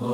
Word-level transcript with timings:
سوره 0.00 0.08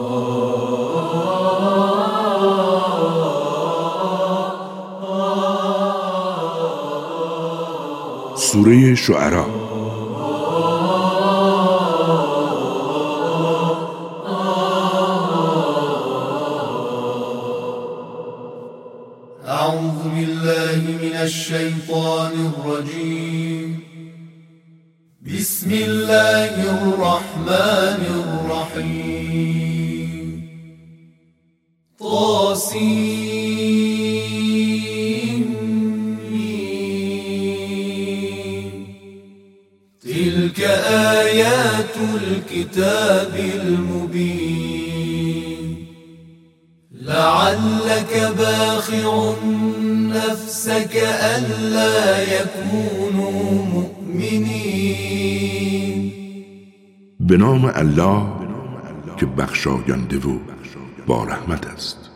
شعرا 8.95 9.66
به 57.27 57.37
نام 57.37 57.73
الله 57.75 58.23
که 59.17 59.27
بخشاینده 59.27 60.19
و 60.19 60.39
با 61.07 61.25
رحمت 61.25 61.67
است. 61.67 62.11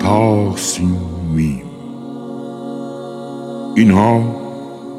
تاسیم 0.00 0.96
اینها 3.76 4.36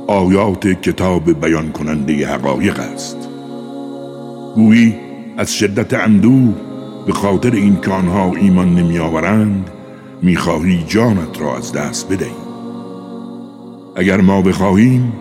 آیات 0.08 0.68
کتاب 0.68 1.42
بیان 1.42 1.72
کننده 1.72 2.28
حقایق 2.28 2.80
است. 2.80 3.18
گویی 4.56 4.96
از 5.38 5.54
شدت 5.54 5.94
اندوه 5.94 6.71
به 7.06 7.14
خاطر 7.14 7.52
این 7.52 7.82
که 7.82 7.92
آنها 7.92 8.32
ایمان 8.36 8.76
نمی 8.76 9.00
آورند 9.00 9.70
می‌خواهی 10.22 10.84
جانت 10.88 11.42
را 11.42 11.58
از 11.58 11.74
دست 11.74 12.10
بدهی. 12.10 12.32
اگر 13.96 14.22
ما 14.22 14.42
بخواهیم 14.42 15.14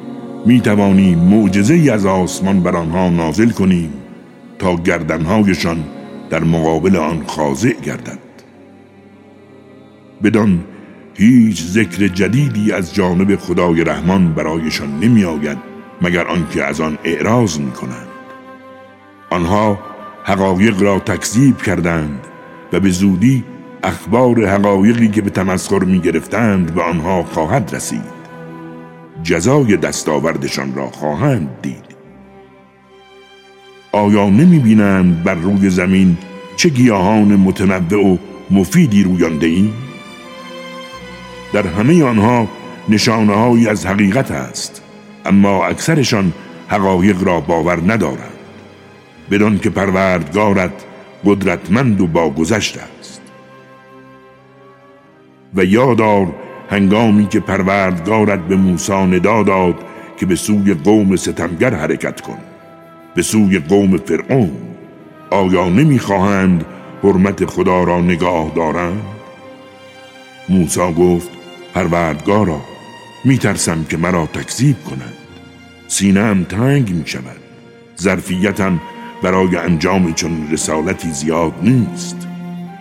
می 0.46 0.60
توانیم 0.60 1.18
معجزه 1.18 1.90
از 1.92 2.06
آسمان 2.06 2.60
بر 2.60 2.76
آنها 2.76 3.08
نازل 3.08 3.50
کنیم 3.50 3.92
تا 4.58 4.76
گردنهایشان 4.76 5.84
در 6.30 6.44
مقابل 6.44 6.96
آن 6.96 7.24
خاضع 7.26 7.72
گردد. 7.72 8.18
بدان 10.22 10.64
هیچ 11.14 11.62
ذکر 11.62 12.08
جدیدی 12.08 12.72
از 12.72 12.94
جانب 12.94 13.36
خدای 13.36 13.84
رحمان 13.84 14.32
برایشان 14.32 15.00
نمی 15.00 15.24
آید 15.24 15.58
مگر 16.02 16.26
آنکه 16.26 16.64
از 16.64 16.80
آن 16.80 16.98
اعراض 17.04 17.58
می 17.58 17.70
کنند 17.70 18.08
آنها 19.30 19.78
حقایق 20.24 20.82
را 20.82 20.98
تکذیب 20.98 21.62
کردند 21.62 22.26
و 22.72 22.80
به 22.80 22.90
زودی 22.90 23.44
اخبار 23.82 24.46
حقایقی 24.46 25.08
که 25.08 25.22
به 25.22 25.30
تمسخر 25.30 25.78
می 25.78 26.00
گرفتند 26.00 26.74
به 26.74 26.82
آنها 26.82 27.22
خواهد 27.22 27.70
رسید. 27.74 28.20
جزای 29.22 29.76
دستاوردشان 29.76 30.74
را 30.74 30.86
خواهند 30.86 31.48
دید. 31.62 31.90
آیا 33.92 34.30
نمی 34.30 34.58
بینند 34.58 35.24
بر 35.24 35.34
روی 35.34 35.70
زمین 35.70 36.16
چه 36.56 36.68
گیاهان 36.68 37.36
متنوع 37.36 38.14
و 38.14 38.16
مفیدی 38.50 39.02
رویانده 39.02 39.46
ایم؟ 39.46 39.74
در 41.52 41.66
همه 41.66 42.04
آنها 42.04 42.48
نشانه 42.88 43.68
از 43.68 43.86
حقیقت 43.86 44.30
است 44.30 44.82
اما 45.26 45.66
اکثرشان 45.66 46.32
حقایق 46.68 47.22
را 47.22 47.40
باور 47.40 47.92
ندارند. 47.92 48.29
بدان 49.30 49.58
که 49.58 49.70
پروردگارت 49.70 50.84
قدرتمند 51.24 52.00
و 52.00 52.06
باگذشت 52.06 52.78
است. 52.78 53.22
و 55.54 55.64
یادار 55.64 56.34
هنگامی 56.70 57.26
که 57.26 57.40
پروردگارت 57.40 58.40
به 58.40 58.56
موسی 58.56 58.92
ندا 58.92 59.42
داد 59.42 59.74
که 60.16 60.26
به 60.26 60.36
سوی 60.36 60.74
قوم 60.74 61.16
ستمگر 61.16 61.74
حرکت 61.74 62.20
کن. 62.20 62.38
به 63.14 63.22
سوی 63.22 63.58
قوم 63.58 63.96
فرعون 63.96 64.52
آیا 65.30 65.68
نمی‌خواهند 65.68 66.64
حرمت 67.02 67.44
خدا 67.44 67.84
را 67.84 68.00
نگاه 68.00 68.52
دارند؟ 68.56 69.02
موسی 70.48 70.92
گفت 70.98 71.28
پروردگارا 71.74 72.60
میترسم 73.24 73.84
که 73.84 73.96
مرا 73.96 74.26
تکذیب 74.26 74.76
کنند. 74.84 75.14
سینم 75.88 76.44
تنگ 76.44 76.90
می 76.90 77.06
شود 77.06 77.40
ظرفیتم 78.00 78.80
برای 79.22 79.56
انجام 79.56 80.12
چون 80.12 80.48
رسالتی 80.50 81.10
زیاد 81.10 81.52
نیست 81.62 82.28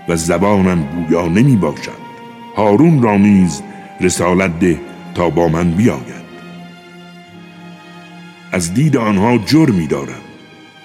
و 0.07 0.15
زبانم 0.15 0.83
گویا 0.83 1.27
نمی 1.27 1.55
باشد. 1.55 2.09
هارون 2.55 3.01
را 3.01 3.17
نیز 3.17 3.61
رسالت 4.01 4.59
ده 4.59 4.79
تا 5.15 5.29
با 5.29 5.47
من 5.47 5.71
بیاید. 5.71 6.29
از 8.51 8.73
دید 8.73 8.97
آنها 8.97 9.37
جرمی 9.37 9.87
دارم. 9.87 10.21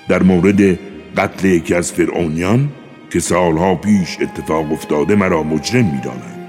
در 0.08 0.22
مورد 0.22 0.78
قتل 1.16 1.48
یکی 1.48 1.74
از 1.74 1.92
فرعونیان 1.92 2.68
که 3.10 3.20
سالها 3.20 3.74
پیش 3.74 4.18
اتفاق 4.20 4.72
افتاده 4.72 5.14
مرا 5.14 5.42
مجرم 5.42 5.84
می‌دانند 5.84 6.48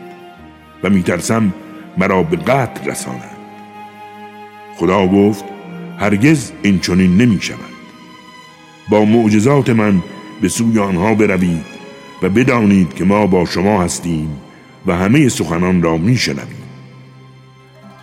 و 0.83 0.89
میترسم 0.89 1.53
مرا 1.97 2.23
به 2.23 2.37
قتل 2.37 2.91
رسانند. 2.91 3.37
خدا 4.77 5.07
گفت 5.07 5.45
هرگز 5.99 6.51
این 6.63 6.79
چنین 6.79 7.17
نمی 7.17 7.41
شود. 7.41 7.74
با 8.89 9.05
معجزات 9.05 9.69
من 9.69 10.01
به 10.41 10.49
سوی 10.49 10.79
آنها 10.79 11.13
بروید 11.15 11.65
و 12.21 12.29
بدانید 12.29 12.93
که 12.93 13.05
ما 13.05 13.27
با 13.27 13.45
شما 13.45 13.83
هستیم 13.83 14.29
و 14.85 14.95
همه 14.95 15.29
سخنان 15.29 15.81
را 15.81 15.97
می 15.97 16.17
شنوید 16.17 16.65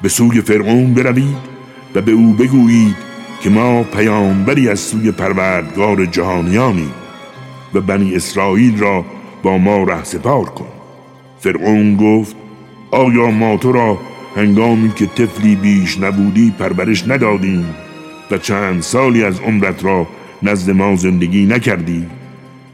به 0.03 0.09
سوی 0.09 0.41
فرعون 0.41 0.95
بروید 0.95 1.53
و 1.95 2.01
به 2.01 2.13
او 2.13 2.33
بگویید 2.33 2.97
که 3.43 3.51
ما 3.51 3.83
پیامبری 3.83 4.69
از 4.69 4.81
سوی 4.81 5.11
پروردگار 5.11 6.07
جهانیانی 6.07 6.89
و 7.75 7.81
بنی 7.81 8.17
اسرائیل 8.17 8.79
را 8.79 9.05
با 9.43 9.59
ما 9.59 9.83
ره 9.83 10.05
سپار 10.05 10.45
کن. 10.45 10.69
فرعون 11.41 11.97
گفت 11.97 12.37
آیا 12.91 13.31
ما 13.31 13.57
تو 13.57 13.73
را 13.73 13.99
هنگامی 14.37 14.93
که 14.93 15.07
طفلی 15.07 15.57
بیش 15.57 15.99
نبودی 15.99 16.55
پرورش 16.59 17.09
ندادیم 17.09 17.75
و 18.31 18.39
چند 18.39 18.83
سالی 18.83 19.25
از 19.25 19.41
عمرت 19.41 19.85
را 19.85 20.07
نزد 20.43 20.71
ما 20.71 20.97
زندگی 20.97 21.47
نکردی 21.47 22.07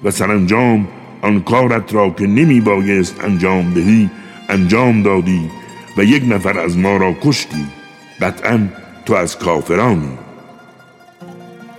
و 0.05 0.11
سرانجام 0.11 0.89
آن 1.23 1.41
کارت 1.41 1.95
را 1.95 2.11
که 2.11 2.27
نمی 2.27 2.61
بایست 2.61 3.25
انجام 3.25 3.75
دهی 3.75 4.11
انجام 4.49 5.03
دادی 5.03 5.51
و 5.97 6.05
یک 6.05 6.23
نفر 6.29 6.59
از 6.59 6.79
ما 6.79 6.97
را 6.97 7.15
کشتی. 7.23 7.65
قطعا 8.21 8.69
تو 9.07 9.15
از 9.15 9.39
کافرانی. 9.39 10.09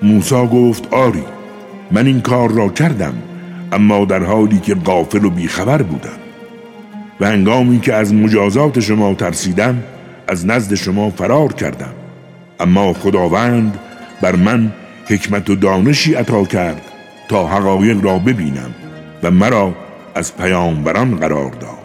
موسا 0.02 0.46
گفت 0.46 0.94
آری 0.94 1.24
من 1.92 2.06
این 2.06 2.22
کار 2.22 2.52
را 2.52 2.70
کردم 2.70 3.14
اما 3.72 4.06
در 4.06 4.24
حالی 4.24 4.60
که 4.60 4.76
غافل 4.76 5.26
و 5.26 5.30
بیخبر 5.30 5.82
بودم. 5.82 6.20
و 7.20 7.28
هنگامی 7.28 7.80
که 7.80 7.94
از 7.94 8.14
مجازات 8.14 8.80
شما 8.80 9.14
ترسیدم 9.14 9.84
از 10.28 10.46
نزد 10.46 10.76
شما 10.76 11.10
فرار 11.10 11.54
کردم. 11.54 11.94
اما 12.60 12.94
خداوند 12.94 13.80
بر 14.22 14.36
من 14.36 14.72
حکمت 15.10 15.50
و 15.50 15.56
دانشی 15.56 16.14
عطا 16.14 16.44
کرد 16.44 16.82
تا 17.30 17.48
حقایق 17.48 18.06
را 18.06 18.20
ببینم 18.20 18.76
و 19.24 19.32
مرا 19.32 19.74
از 20.16 20.38
پیامبران 20.38 21.16
قرار 21.16 21.52
داد. 21.52 21.80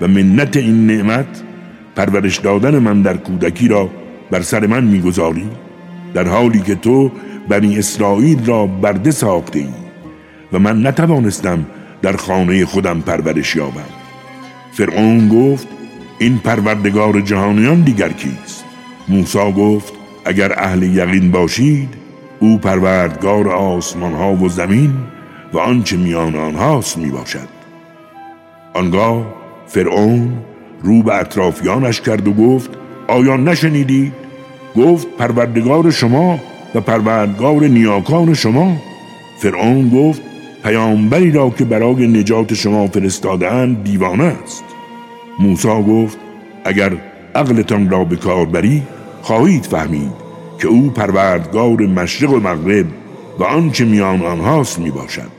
و 0.00 0.08
منت 0.08 0.56
این 0.56 0.86
نعمت 0.86 1.42
پرورش 1.96 2.38
دادن 2.38 2.78
من 2.78 3.02
در 3.02 3.16
کودکی 3.16 3.68
را 3.68 3.90
بر 4.30 4.42
سر 4.42 4.66
من 4.66 4.84
می‌گذاری 4.84 5.48
در 6.14 6.28
حالی 6.28 6.60
که 6.60 6.74
تو 6.74 7.10
بنی 7.48 7.78
اسرائیل 7.78 8.46
را 8.46 8.66
برده 8.66 9.10
ساخته 9.10 9.58
ای 9.58 9.74
و 10.52 10.58
من 10.58 10.86
نتوانستم 10.86 11.66
در 12.02 12.16
خانه 12.16 12.64
خودم 12.64 13.00
پرورش 13.00 13.56
یابم. 13.56 13.90
فرعون 14.72 15.28
گفت 15.28 15.68
این 16.18 16.38
پروردگار 16.38 17.20
جهانیان 17.20 17.80
دیگر 17.80 18.08
کیست؟ 18.08 18.64
موسی 19.08 19.52
گفت 19.52 19.93
اگر 20.24 20.52
اهل 20.58 20.82
یقین 20.82 21.30
باشید 21.30 21.88
او 22.40 22.58
پروردگار 22.58 23.48
آسمان 23.48 24.12
ها 24.12 24.32
و 24.32 24.48
زمین 24.48 24.92
و 25.52 25.58
آنچه 25.58 25.96
میان 25.96 26.36
آنهاست 26.36 26.98
می 26.98 27.10
باشد 27.10 27.48
آنگاه 28.74 29.26
فرعون 29.66 30.32
رو 30.82 31.02
به 31.02 31.14
اطرافیانش 31.14 32.00
کرد 32.00 32.28
و 32.28 32.32
گفت 32.32 32.70
آیا 33.08 33.36
نشنیدید؟ 33.36 34.12
گفت 34.76 35.06
پروردگار 35.18 35.90
شما 35.90 36.38
و 36.74 36.80
پروردگار 36.80 37.64
نیاکان 37.64 38.34
شما. 38.34 38.76
فرعون 39.38 39.88
گفت 39.88 40.22
پیامبری 40.64 41.30
را 41.30 41.50
که 41.50 41.64
برای 41.64 42.06
نجات 42.06 42.54
شما 42.54 42.86
فرستادن 42.86 43.72
دیوانه 43.72 44.24
است. 44.24 44.64
موسی 45.38 45.68
گفت 45.68 46.18
اگر 46.64 46.92
عقلتان 47.34 47.90
را 47.90 48.04
به 48.04 48.16
کار 48.16 48.46
بری 48.46 48.82
خواهید 49.24 49.64
فهمید 49.64 50.12
که 50.58 50.68
او 50.68 50.90
پروردگار 50.90 51.80
مشرق 51.86 52.30
و 52.30 52.40
مغرب 52.40 52.86
و 53.38 53.44
آنچه 53.44 53.84
میان 53.84 54.22
آنهاست 54.22 54.78
می 54.78 54.90
باشد 54.90 55.30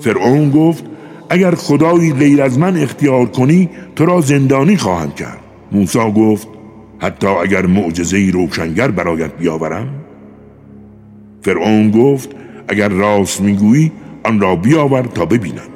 فرعون 0.00 0.50
گفت 0.50 0.84
اگر 1.30 1.54
خدایی 1.54 2.12
غیر 2.12 2.42
از 2.42 2.58
من 2.58 2.76
اختیار 2.76 3.26
کنی 3.26 3.70
تو 3.96 4.04
را 4.04 4.20
زندانی 4.20 4.76
خواهم 4.76 5.10
کرد. 5.10 5.38
موسی 5.72 6.12
گفت 6.16 6.48
حتی 6.98 7.26
اگر 7.26 7.66
معجزه 7.66 8.30
روشنگر 8.30 8.90
برایت 8.90 9.32
بیاورم؟ 9.36 9.88
فرعون 11.42 11.90
گفت 11.90 12.30
اگر 12.68 12.88
راست 12.88 13.40
می‌گویی 13.40 13.92
آن 14.24 14.40
را 14.40 14.56
بیاور 14.56 15.02
تا 15.02 15.26
ببینم. 15.26 15.70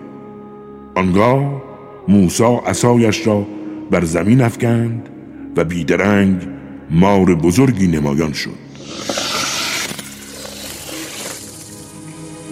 آنگاه 0.95 1.63
موسی 2.09 2.59
عصایش 2.67 3.27
را 3.27 3.47
بر 3.91 4.05
زمین 4.05 4.41
افکند 4.41 5.09
و 5.57 5.65
بیدرنگ 5.65 6.49
مار 6.91 7.35
بزرگی 7.35 7.87
نمایان 7.87 8.33
شد. 8.33 8.67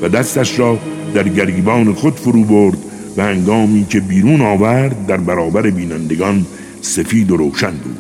و 0.02 0.08
دستش 0.08 0.58
را 0.58 0.78
در 1.14 1.28
گریبان 1.28 1.94
خود 1.94 2.14
فرو 2.14 2.44
برد 2.44 2.78
و 3.16 3.22
هنگامی 3.22 3.84
که 3.84 4.00
بیرون 4.00 4.40
آورد 4.40 5.06
در 5.06 5.16
برابر 5.16 5.70
بینندگان 5.70 6.46
سفید 6.80 7.30
و 7.30 7.36
روشن 7.36 7.70
بود. 7.70 7.98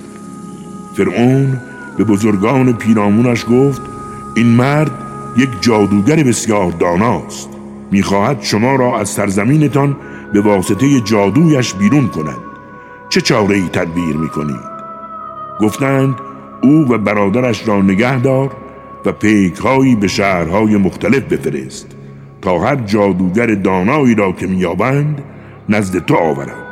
فرعون 0.96 1.60
به 1.98 2.04
بزرگان 2.04 2.72
پیرامونش 2.72 3.44
گفت 3.50 3.82
این 4.36 4.46
مرد 4.46 4.90
یک 5.36 5.50
جادوگر 5.60 6.16
بسیار 6.16 6.72
داناست. 6.72 7.48
می‌خواهد 7.90 8.42
شما 8.42 8.76
را 8.76 9.00
از 9.00 9.08
سرزمینتان 9.08 9.96
به 10.32 10.40
واسطه 10.40 11.00
جادویش 11.00 11.74
بیرون 11.74 12.08
کند. 12.08 12.38
چه 13.08 13.20
چاره 13.20 13.56
ای 13.56 13.68
تدبیر 13.68 14.16
می‌کنید؟ 14.16 14.73
گفتند 15.60 16.14
او 16.62 16.92
و 16.92 16.98
برادرش 16.98 17.68
را 17.68 17.82
نگه 17.82 18.20
دار 18.20 18.50
و 19.04 19.12
پیکهایی 19.12 19.96
به 19.96 20.08
شهرهای 20.08 20.76
مختلف 20.76 21.22
بفرست 21.22 21.86
تا 22.42 22.58
هر 22.58 22.76
جادوگر 22.76 23.46
دانایی 23.46 24.14
را 24.14 24.32
که 24.32 24.46
میابند 24.46 25.22
نزد 25.68 26.04
تو 26.04 26.14
آورند. 26.14 26.64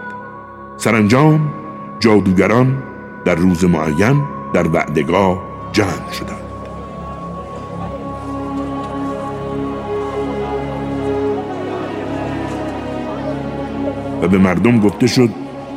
سرانجام 0.77 1.53
جادوگران 2.01 2.83
در 3.25 3.35
روز 3.35 3.65
معین 3.65 4.23
در 4.55 4.69
وعدگاه 4.69 5.43
جمع 5.73 6.13
شدند. 6.13 6.39
و 14.23 14.29
به 14.29 14.39
مردم 14.39 14.81
گفته 14.81 15.07
شد 15.07 15.31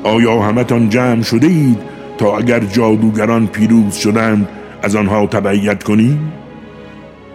آیا 0.03 0.41
همتان 0.41 0.89
جمع 0.89 1.21
شده 1.21 1.47
اید 1.47 1.94
تا 2.17 2.37
اگر 2.37 2.59
جادوگران 2.59 3.47
پیروز 3.47 3.95
شدند 3.95 4.47
از 4.81 4.95
آنها 4.95 5.27
تبعیت 5.27 5.83
کنیم؟ 5.83 6.31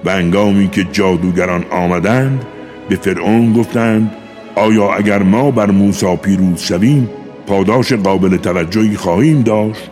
و 0.05 0.09
انگامی 0.11 0.69
که 0.69 0.87
جادوگران 0.93 1.65
آمدند 1.71 2.45
به 2.89 2.97
فرعون 2.97 3.53
گفتند 3.53 4.11
آیا 4.55 4.93
اگر 4.93 5.23
ما 5.23 5.51
بر 5.51 5.71
موسی 5.71 6.17
پیروز 6.17 6.61
شویم 6.61 7.09
پاداش 7.47 7.93
قابل 7.93 8.37
توجهی 8.37 8.97
خواهیم 8.97 9.43
داشت؟ 9.43 9.91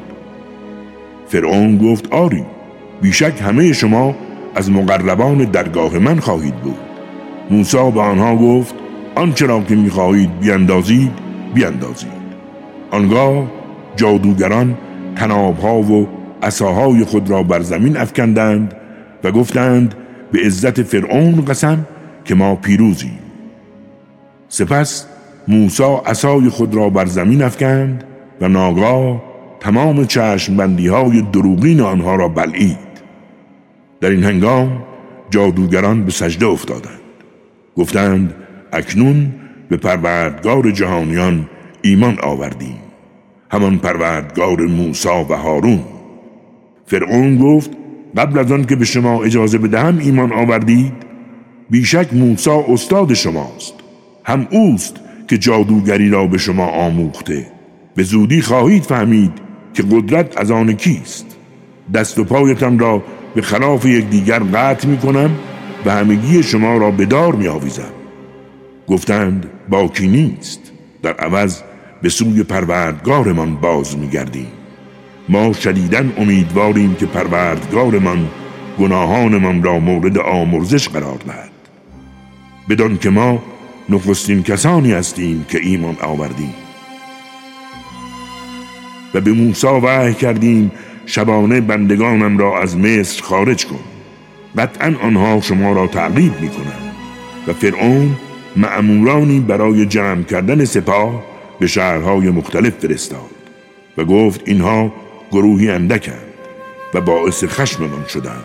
فرعون 1.29 1.79
گفت 1.79 2.13
آری 2.13 2.45
بیشک 3.03 3.43
همه 3.43 3.73
شما 3.73 4.15
از 4.55 4.71
مقربان 4.71 5.39
درگاه 5.39 5.99
من 5.99 6.21
خواهید 6.21 6.57
بود. 6.57 6.79
موسی 7.51 7.91
به 7.95 8.01
آنها 8.01 8.37
گفت 8.37 8.75
آنچه 9.15 9.47
را 9.47 9.61
که 9.61 9.77
می‌خواهید 9.77 10.41
بیاندازید 10.41 11.11
بیاندازید 11.55 12.19
آنگاه 12.91 13.58
جادوگران 13.99 14.79
تنابها 15.17 15.79
و 15.83 16.09
عصاهای 16.43 17.05
خود 17.05 17.31
را 17.31 17.43
بر 17.43 17.61
زمین 17.61 17.97
افکندند 17.97 18.75
و 19.25 19.31
گفتند 19.31 19.95
به 20.33 20.39
عزت 20.47 20.83
فرعون 20.83 21.45
قسم 21.45 21.87
که 22.25 22.35
ما 22.35 22.55
پیروزیم. 22.55 23.19
سپس 24.49 25.07
موسی 25.49 25.97
عصای 26.07 26.49
خود 26.49 26.75
را 26.75 26.91
بر 26.91 27.07
زمین 27.07 27.43
افکند 27.43 28.05
و 28.41 28.49
ناگاه 28.49 29.23
تمام 29.61 30.05
چشم 30.05 30.57
بندی 30.57 30.89
های 30.89 31.23
دروغین 31.33 31.81
آنها 31.81 32.15
را 32.15 32.29
بلعید. 32.29 32.89
در 34.01 34.11
این 34.11 34.25
هنگام 34.25 34.83
جادوگران 35.31 36.05
به 36.05 36.11
سجده 36.11 36.47
افتادند. 36.47 37.01
گفتند 37.77 38.35
اکنون 38.73 39.35
به 39.69 39.77
پروردگار 39.77 40.71
جهانیان 40.71 41.49
ایمان 41.83 42.19
آوردیم. 42.23 42.88
همان 43.51 43.79
پروردگار 43.79 44.61
موسی 44.61 45.09
و 45.09 45.35
هارون. 45.35 45.81
فرعون 46.87 47.39
گفت 47.39 47.71
قبل 48.17 48.39
از 48.39 48.53
آن 48.53 48.65
که 48.65 48.77
به 48.77 48.85
شما 48.85 49.25
اجازه 49.25 49.59
بدهم 49.59 49.99
ایمان 49.99 50.33
آوردید 50.33 50.93
بیشک 51.71 52.15
موسی 52.15 52.51
استاد 52.51 53.15
شماست 53.15 53.75
هم 54.25 54.49
اوست 54.51 54.97
که 55.29 55.39
جادوگری 55.39 56.11
را 56.11 56.27
به 56.27 56.39
شما 56.39 56.67
آموخته. 56.67 57.47
به 57.95 58.03
زودی 58.03 58.43
خواهید 58.43 58.83
فهمید 58.83 59.33
که 59.75 59.83
قدرت 59.83 60.39
از 60.39 60.51
آن 60.51 60.73
کیست. 60.73 61.37
دست 61.95 62.19
و 62.19 62.25
پایتان 62.25 62.79
را 62.79 63.03
به 63.35 63.43
خلاف 63.43 63.85
یکدیگر 63.85 64.39
قطع 64.39 64.89
می 64.89 64.99
کنم 64.99 65.31
و 65.87 65.91
همگی 65.91 66.43
شما 66.43 66.77
را 66.77 66.91
به 66.91 67.07
دار 67.07 67.35
می 67.35 67.49
آویزم 67.49 67.93
گفتند 68.89 69.47
باکی 69.69 70.09
نیست. 70.09 70.61
در 71.03 71.13
عوض 71.13 71.63
به 72.03 72.09
سوی 72.09 72.43
پروردگارمان 72.43 73.55
باز 73.55 73.99
می 73.99 74.09
گردیم 74.09 74.53
ما 75.29 75.53
شدیدن 75.53 76.13
امیدواریم 76.19 76.95
که 76.95 77.07
پروردگارمان 77.07 78.29
گناهانمان 78.79 79.63
را 79.63 79.79
مورد 79.79 80.19
آمرزش 80.19 80.89
قرار 80.89 81.19
دهد. 81.27 81.51
بدان 82.69 82.99
که 82.99 83.11
ما 83.11 83.43
نخستین 83.89 84.43
کسانی 84.43 84.93
هستیم 84.93 85.47
که 85.49 85.59
ایمان 85.63 85.97
آوردیم. 86.03 86.55
و 89.15 89.21
به 89.21 89.33
موسی 89.33 89.67
وحی 89.67 90.15
کردیم 90.15 90.73
شبانه 91.07 91.61
بندگانم 91.61 92.39
را 92.39 92.61
از 92.63 92.77
مصر 92.77 93.23
خارج 93.23 93.67
کن. 93.67 93.81
قطعا 94.59 94.95
آنها 95.03 95.41
شما 95.41 95.73
را 95.73 95.87
تعقیب 95.87 96.41
می 96.41 96.49
کنند 96.49 96.95
و 97.47 97.53
فرعون 97.53 98.17
معمورانی 98.57 99.41
برای 99.41 99.87
جمع 99.87 100.23
کردن 100.23 100.65
سپاه 100.65 101.28
به 101.61 101.67
شهرهای 101.67 102.31
مختلف 102.31 102.79
فرستاد 102.79 103.31
و 103.97 104.05
گفت 104.05 104.43
اینها 104.45 104.93
گروهی 105.33 105.71
اندکند 105.71 106.29
و 106.95 107.01
باعث 107.01 107.45
خشممان 107.45 108.05
شدند 108.09 108.45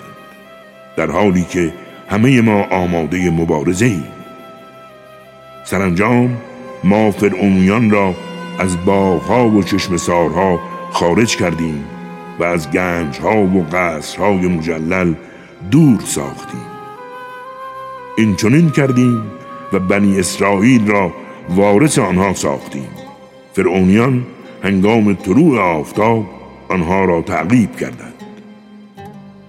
در 0.98 1.12
حالی 1.12 1.44
که 1.44 1.74
همه 2.10 2.42
ما 2.42 2.64
آماده 2.64 3.30
مبارزه 3.30 3.86
ایم 3.86 4.08
سرانجام 5.64 6.38
ما 6.84 7.12
فرعونیان 7.12 7.90
را 7.90 8.16
از 8.60 8.86
باغها 8.86 9.48
و 9.48 9.64
چشمسارها 9.64 10.60
خارج 10.92 11.36
کردیم 11.38 11.86
و 12.40 12.44
از 12.44 12.72
گنجها 12.72 13.38
و 13.38 13.66
قصرهای 13.72 14.48
مجلل 14.48 15.14
دور 15.72 16.00
ساختیم. 16.06 16.66
این 18.18 18.36
چنین 18.36 18.70
کردیم 18.70 19.32
و 19.74 19.80
بنی 19.80 20.20
اسرائیل 20.20 20.88
را 20.88 21.14
وارث 21.50 22.00
آنها 22.00 22.34
ساختیم. 22.34 23.03
فرعونیان 23.54 24.26
هنگام 24.64 25.14
طلوع 25.14 25.60
آفتاب 25.60 26.26
آنها 26.70 27.06
را 27.06 27.22
تعقیب 27.22 27.76
کردند. 27.76 28.14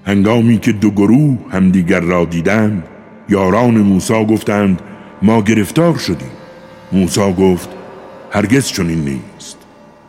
هنگامی 0.07 0.59
که 0.59 0.73
دو 0.73 0.91
گروه 0.91 1.39
همدیگر 1.51 2.01
را 2.01 2.25
دیدند 2.25 2.85
یاران 3.29 3.79
موسی 3.79 4.25
گفتند 4.25 4.83
ما 5.23 5.43
گرفتار 5.43 5.97
شدیم. 5.99 6.31
موسی 6.93 7.33
گفت 7.33 7.69
هرگز 8.31 8.67
چنین 8.67 9.05
نیست. 9.05 9.59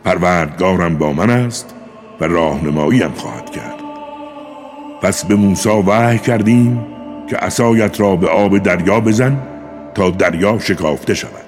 پروردگارم 0.04 0.98
با 0.98 1.14
من 1.14 1.30
است 1.30 1.76
و 2.22 2.26
راهنماییم 2.26 3.12
خواهد 3.12 3.50
کرد. 3.50 3.80
پس 5.02 5.26
به 5.26 5.36
موسی 5.36 5.70
وحی 5.70 6.20
کردیم 6.20 6.86
که 7.30 7.38
عصایت 7.38 8.00
را 8.00 8.16
به 8.16 8.28
آب 8.28 8.58
دریا 8.58 9.00
بزن 9.00 9.38
تا 9.96 10.10
دریا 10.10 10.60
شکافته 10.60 11.14
شود. 11.14 11.45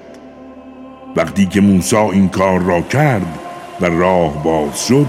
وقتی 1.16 1.46
که 1.46 1.60
موسی 1.60 1.96
این 1.96 2.28
کار 2.28 2.60
را 2.60 2.80
کرد 2.80 3.38
و 3.80 3.86
راه 3.86 4.42
باز 4.42 4.86
شد 4.86 5.06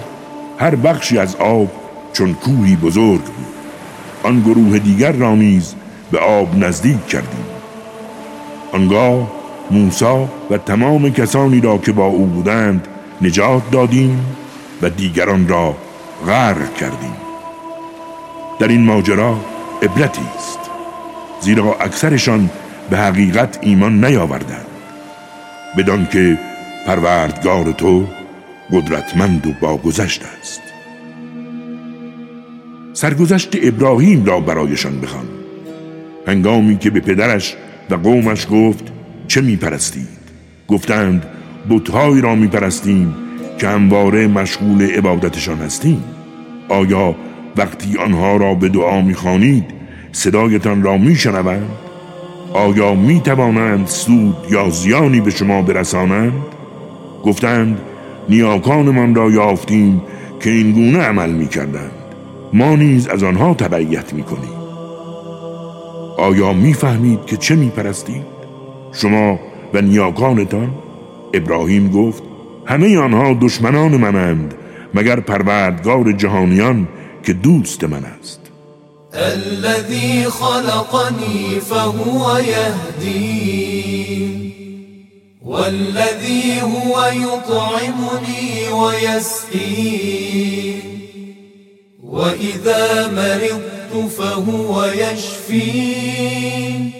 هر 0.59 0.75
بخشی 0.75 1.17
از 1.17 1.35
آب 1.35 1.71
چون 2.13 2.33
کوهی 2.33 2.75
بزرگ 2.75 3.21
بود. 3.23 3.45
آن 4.23 4.41
گروه 4.41 4.79
دیگر 4.79 5.11
را 5.11 5.35
نیز 5.35 5.75
به 6.11 6.19
آب 6.19 6.57
نزدیک 6.57 7.07
کردیم. 7.07 7.45
آنگاه 8.73 9.31
موسا 9.71 10.29
و 10.49 10.57
تمام 10.57 11.09
کسانی 11.09 11.61
را 11.61 11.77
که 11.77 11.91
با 11.91 12.05
او 12.05 12.25
بودند 12.25 12.87
نجات 13.21 13.71
دادیم 13.71 14.25
و 14.81 14.89
دیگران 14.89 15.47
را 15.47 15.75
غرق 16.27 16.73
کردیم. 16.73 17.15
در 18.59 18.67
این 18.67 18.85
ماجرا 18.85 19.37
عبرتی 19.81 20.21
است 20.37 20.59
زیرا 21.41 21.73
اکثرشان 21.73 22.49
به 22.89 22.97
حقیقت 22.97 23.57
ایمان 23.61 24.05
نیاوردند. 24.05 24.68
بدان 25.77 26.07
که 26.11 26.39
پروردگار 26.85 27.71
تو 27.71 28.07
قدرتمند 28.71 29.47
و 29.47 29.53
باگذشت 29.61 30.23
است. 30.41 30.61
سرگذشت 32.93 33.49
ابراهیم 33.63 34.25
را 34.25 34.39
برایشان 34.39 35.01
بخوان. 35.01 35.25
هنگامی 36.27 36.77
که 36.77 36.89
به 36.89 36.99
پدرش 36.99 37.55
و 37.89 37.95
قومش 37.95 38.47
گفت 38.51 38.83
چه 39.27 39.41
میپرستید؟ 39.41 40.07
گفتند 40.67 41.25
بتهایی 41.69 42.21
را 42.21 42.35
میپرستیم 42.35 43.15
که 43.57 43.67
همواره 43.67 44.27
مشغول 44.27 44.81
عبادتشان 44.81 45.57
هستیم. 45.57 46.03
آیا 46.69 47.15
وقتی 47.57 47.97
آنها 47.97 48.37
را 48.37 48.53
به 48.53 48.69
دعا 48.69 49.01
می‌خوانید 49.01 49.65
صدایتان 50.11 50.83
را 50.83 50.97
میشنوند؟ 50.97 51.88
آیا 52.53 52.95
می‌توانند 52.95 53.87
سود 53.87 54.35
یا 54.51 54.69
زیانی 54.69 55.21
به 55.21 55.31
شما 55.31 55.61
برسانند؟ 55.61 56.33
گفتند 57.25 57.81
نیاکانمان 58.29 59.15
را 59.15 59.31
یافتیم 59.31 60.01
که 60.39 60.49
این 60.49 60.71
گونه 60.71 60.99
عمل 60.99 61.29
می‌کردند. 61.29 61.91
ما 62.53 62.75
نیز 62.75 63.07
از 63.07 63.23
آنها 63.23 63.53
تبعیت 63.53 64.13
می‌کنیم. 64.13 64.59
آیا 66.17 66.53
می‌فهمید 66.53 67.25
که 67.25 67.37
چه 67.37 67.55
میپرستید؟ 67.55 68.23
شما 68.91 69.39
و 69.73 69.81
نیاکانتان؟ 69.81 70.71
ابراهیم 71.33 71.89
گفت 71.89 72.23
همه 72.65 72.97
آنها 72.97 73.37
دشمنان 73.41 73.97
منند 73.97 74.53
مگر 74.93 75.19
پروردگار 75.19 76.11
جهانیان 76.11 76.87
که 77.23 77.33
دوست 77.33 77.83
من 77.83 78.03
است. 78.19 78.38
الذي 79.13 80.23
خلقني 80.23 81.59
فهو 81.59 82.37
يهدين 82.37 84.19
والذي 85.45 86.61
هو 86.61 87.05
يطعمني 87.05 88.69
ويسقين 88.71 90.39
وإذا 92.03 93.07
مرضت 93.07 94.11
فهو 94.11 94.83
يشفين 94.83 96.91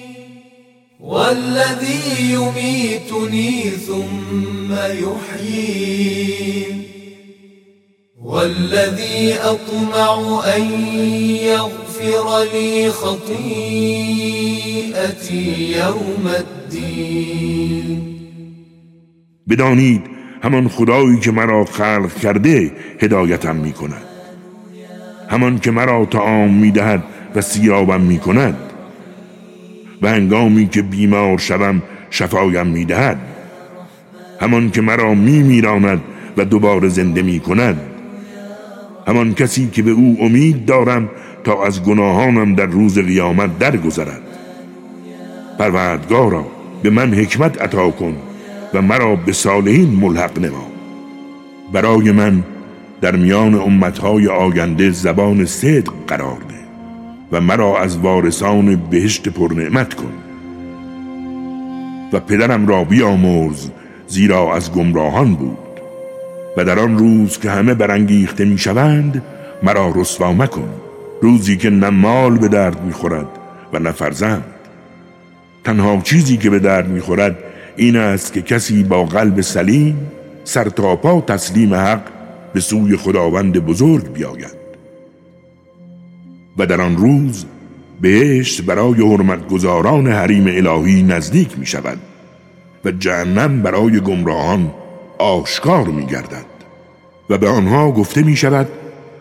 والذي 1.00 2.20
يميتني 2.20 3.70
ثم 3.70 4.74
يحيين 4.74 6.84
والذي 8.24 9.34
أطمع 9.34 10.44
أن 10.56 10.86
يغفر 11.36 11.89
لي 12.02 12.90
خطيئتي 12.90 13.72
يوم 15.78 16.28
الدين. 16.28 18.00
بدانید 19.50 20.02
همان 20.44 20.68
خدایی 20.68 21.20
که 21.20 21.32
مرا 21.32 21.66
خلق 21.66 22.16
کرده 22.22 22.72
هدایتم 23.00 23.56
می 23.56 23.72
کند 23.72 24.04
همان 25.30 25.60
که 25.60 25.72
مرا 25.72 26.06
تعام 26.06 26.54
می 26.54 26.72
دهد 26.72 27.04
و 27.36 27.42
سیرابم 27.42 28.02
می 28.02 28.20
کند 28.20 28.56
و 30.02 30.10
هنگامی 30.10 30.68
که 30.68 30.82
بیمار 30.82 31.38
شوم 31.38 31.82
شفایم 32.10 32.68
می 32.68 32.86
دهد 32.86 33.18
همان 34.42 34.72
که 34.72 34.82
مرا 34.82 35.14
می 35.14 35.44
میراند 35.44 36.02
و 36.38 36.46
دوباره 36.46 36.90
زنده 36.90 37.22
می 37.22 37.40
کند 37.40 37.82
همان 39.08 39.34
کسی 39.34 39.70
که 39.70 39.82
به 39.82 39.92
او 39.92 40.18
امید 40.22 40.66
دارم 40.66 41.10
تا 41.44 41.66
از 41.66 41.84
گناهانم 41.84 42.56
در 42.56 42.66
روز 42.66 43.00
قیامت 43.00 43.60
درگذرد. 43.60 44.22
پروردگارا 45.60 46.46
به 46.84 46.90
من 46.90 47.14
حکمت 47.14 47.62
عطا 47.62 47.90
کن 47.90 48.16
و 48.74 48.82
مرا 48.82 49.16
به 49.16 49.32
صالحین 49.32 49.90
ملحق 49.90 50.40
نما. 50.40 50.68
برای 51.74 52.12
من 52.12 52.44
در 53.02 53.16
میان 53.16 53.56
امتهای 53.56 54.28
آینده 54.28 54.92
زبان 54.92 55.46
صدق 55.46 55.92
قرار 56.08 56.38
ده 56.50 56.60
و 57.32 57.42
مرا 57.42 57.80
از 57.80 57.98
وارثان 57.98 58.76
بهشت 58.76 59.30
پرنعمت 59.30 59.94
کن. 59.94 60.14
و 62.14 62.20
پدرم 62.20 62.68
را 62.68 62.84
بیامرز 62.84 63.70
زیرا 64.08 64.56
از 64.56 64.72
گمراهان 64.74 65.36
بود 65.36 65.58
و 66.58 66.66
در 66.66 66.80
آن 66.80 66.98
روز 66.98 67.40
که 67.40 67.52
همه 67.52 67.74
برانگیخته 67.74 68.46
می‌شوند 68.46 69.24
مرا 69.64 69.94
رسوا 69.96 70.34
مکن. 70.34 70.70
روزی 71.22 71.58
که 71.58 71.70
نه 71.70 71.90
مال 71.90 72.38
به 72.38 72.48
درد 72.48 72.84
می‌خورد 72.84 73.28
و 73.74 73.80
نه 73.80 73.92
فرزند. 73.92 74.44
تنها 75.64 76.02
چیزی 76.04 76.38
که 76.38 76.50
به 76.50 76.60
درد 76.60 76.88
می‌خورد 76.88 77.38
این 77.76 77.96
است 77.96 78.34
که 78.34 78.42
کسی 78.42 78.84
با 78.84 79.04
قلب 79.04 79.42
سلیم 79.42 80.12
سرتاپا 80.44 81.22
تسلیم 81.22 81.74
حق 81.74 82.02
به 82.54 82.60
سوی 82.60 82.98
خداوند 82.98 83.60
بزرگ 83.60 84.14
بیاید. 84.14 84.60
و 86.58 86.66
در 86.66 86.82
آن 86.82 86.98
روز 86.98 87.46
بهشت 88.02 88.62
برای 88.62 89.14
حرمتگزاران 89.14 90.08
حریم 90.08 90.48
الهی 90.48 91.04
نزدیک 91.04 91.60
می 91.60 91.66
شود 91.66 91.98
و 92.86 92.92
جهنم 92.92 93.62
برای 93.62 94.00
گمراهان 94.00 94.72
آشکار 95.18 95.86
می 95.86 96.06
گردد 96.06 96.46
و 97.30 97.38
به 97.38 97.50
آنها 97.50 97.92
گفته 97.92 98.24
می 98.24 98.36
شود 98.36 98.68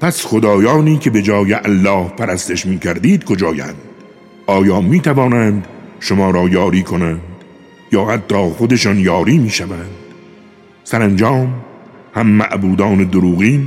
پس 0.00 0.26
خدایانی 0.26 0.98
که 0.98 1.10
به 1.10 1.22
جای 1.22 1.54
الله 1.54 2.08
پرستش 2.08 2.66
می 2.66 2.78
کردید 2.78 3.24
کجایند؟ 3.24 3.74
آیا 4.46 4.80
می 4.80 5.00
توانند 5.00 5.66
شما 6.00 6.30
را 6.30 6.48
یاری 6.48 6.82
کنند 6.82 7.20
یا 7.92 8.04
حتی 8.04 8.50
خودشان 8.50 8.98
یاری 8.98 9.38
می 9.38 9.50
شوند 9.50 9.90
سرانجام 10.84 11.54
هم 12.14 12.26
معبودان 12.26 13.04
دروغین 13.04 13.66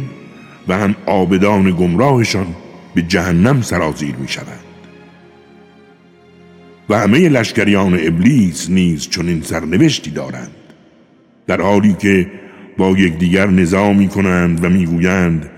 و 0.68 0.78
هم 0.78 0.96
آبدان 1.06 1.72
گمراهشان 1.72 2.48
به 2.96 3.02
جهنم 3.02 3.62
سرازیر 3.62 4.16
می 4.16 4.28
شوند 4.28 4.64
و 6.90 7.00
همه 7.00 7.30
لشکریان 7.30 7.94
ابلیس 7.94 8.70
نیز 8.70 9.10
چنین 9.10 9.42
سرنوشتی 9.42 10.12
دارند. 10.12 10.52
در 11.48 11.62
حالی 11.62 11.94
که 11.94 12.32
با 12.78 12.90
یکدیگر 12.90 13.48
نظام 13.48 13.98
می 13.98 14.08
کنند 14.08 14.66
و 14.66 14.70
می‌گویند 14.70 15.50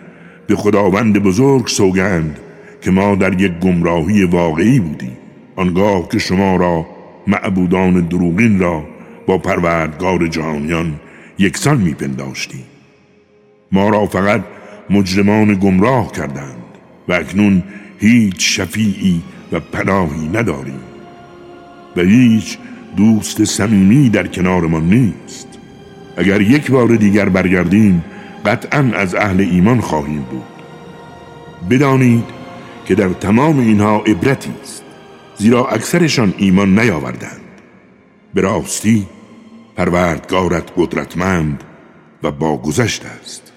به 0.48 0.56
خداوند 0.56 1.24
بزرگ 1.24 1.68
سوگند 1.68 2.40
که 2.82 2.92
ما 2.92 3.16
در 3.16 3.42
یک 3.42 3.52
گمراهی 3.52 4.24
واقعی 4.24 4.80
بودیم. 4.80 5.18
آنگاه 5.56 6.10
که 6.10 6.20
شما 6.20 6.56
را 6.56 6.86
معبودان 7.28 8.02
دروغین 8.02 8.60
را 8.60 8.84
با 9.28 9.38
پروردگار 9.38 10.28
جهانیان 10.28 11.00
یکسان 11.40 11.78
میپنداشتیم. 11.78 12.64
ما 13.72 13.90
را 13.90 14.06
فقط 14.06 14.42
مجرمان 14.90 15.54
گمراه 15.54 16.12
کردند 16.12 16.64
و 17.08 17.14
اکنون 17.14 17.64
هیچ 18.00 18.60
شفیعی 18.60 19.22
و 19.52 19.60
پناهی 19.60 20.28
نداریم. 20.28 20.80
و 21.96 22.02
هیچ 22.02 22.58
دوست 22.98 23.44
صمیمی 23.44 24.10
در 24.10 24.28
کنارمان 24.28 24.84
نیست. 24.84 25.48
اگر 26.18 26.42
یک 26.42 26.72
بار 26.72 26.96
دیگر 26.96 27.30
برگردیم 27.30 28.04
قطعا 28.46 28.92
از 28.96 29.16
اهل 29.16 29.42
ایمان 29.42 29.82
خواهیم 29.82 30.22
بود. 30.22 30.44
بدانید 31.70 32.26
که 32.86 32.96
در 32.96 33.10
تمام 33.10 33.60
اینها 33.60 33.98
عبرتی 33.98 34.54
است 34.62 34.84
زیرا 35.38 35.68
اکثرشان 35.68 36.34
ایمان 36.38 36.80
نیاوردند. 36.80 37.42
به 38.34 38.42
راستی 38.42 39.08
پروردگارت 39.76 40.72
قدرتمند 40.78 41.64
و 42.24 42.32
با 42.32 42.58
گذشت 42.58 43.06
است. 43.06 43.52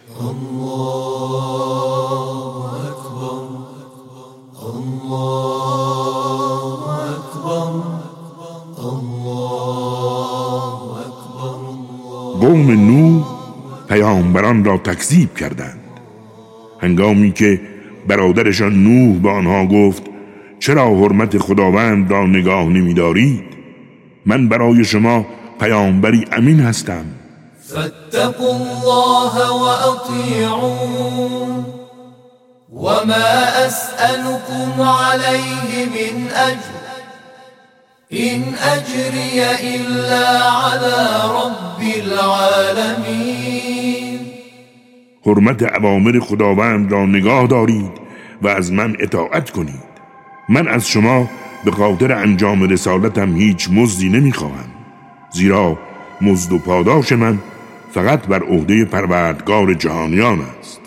قوم 12.41 12.71
نوح 12.71 13.36
پیامبران 13.89 14.65
را 14.65 14.79
تکذیب 14.79 15.35
کردند. 15.35 15.81
هنگامی 16.81 17.33
که 17.33 17.61
برادرشان 18.09 18.85
نوح 18.85 19.19
به 19.19 19.31
آنها 19.31 19.67
گفت 19.67 20.03
چرا 20.59 20.87
حرمت 20.87 21.39
خداوند 21.39 22.11
را 22.11 22.27
نگاه 22.27 22.65
نمیدارید؟ 22.65 23.45
من 24.27 24.49
برای 24.49 24.85
شما 24.85 25.27
پیامبری 25.61 26.25
امین 26.33 26.61
هستم. 26.61 27.05
فاتقوا 27.61 28.55
الله 28.55 29.51
واطيعون 29.61 31.67
وما 32.73 33.27
اسالكم 33.67 34.83
عليه 34.83 35.87
من 35.87 36.29
اجر 36.29 36.77
این 38.09 38.55
اجری 38.63 39.41
الا 39.41 40.51
على 40.51 40.97
رب 41.31 41.81
العالمین 41.97 43.76
حرمت 45.27 45.63
اوامر 45.63 46.19
خداوند 46.19 46.93
را 46.93 47.07
نگاه 47.07 47.47
دارید 47.47 47.93
و 48.43 48.49
از 48.49 48.73
من 48.73 48.97
اطاعت 49.01 49.51
کنید. 49.51 49.97
من 50.49 50.69
از 50.69 50.89
شما 50.89 51.31
به 51.65 51.71
خاطر 51.71 52.13
انجام 52.13 52.63
رسالتم 52.63 53.35
هیچ 53.35 53.69
مزدی 53.73 54.09
نمی‌خواهم. 54.09 54.69
زیرا 55.33 55.79
مزد 56.21 56.53
و 56.53 56.59
پاداش 56.59 57.13
من 57.13 57.39
فقط 57.91 58.27
بر 58.27 58.43
عهده 58.43 58.85
پروردگار 58.85 59.75
جهانیان 59.75 60.39
است. 60.59 60.81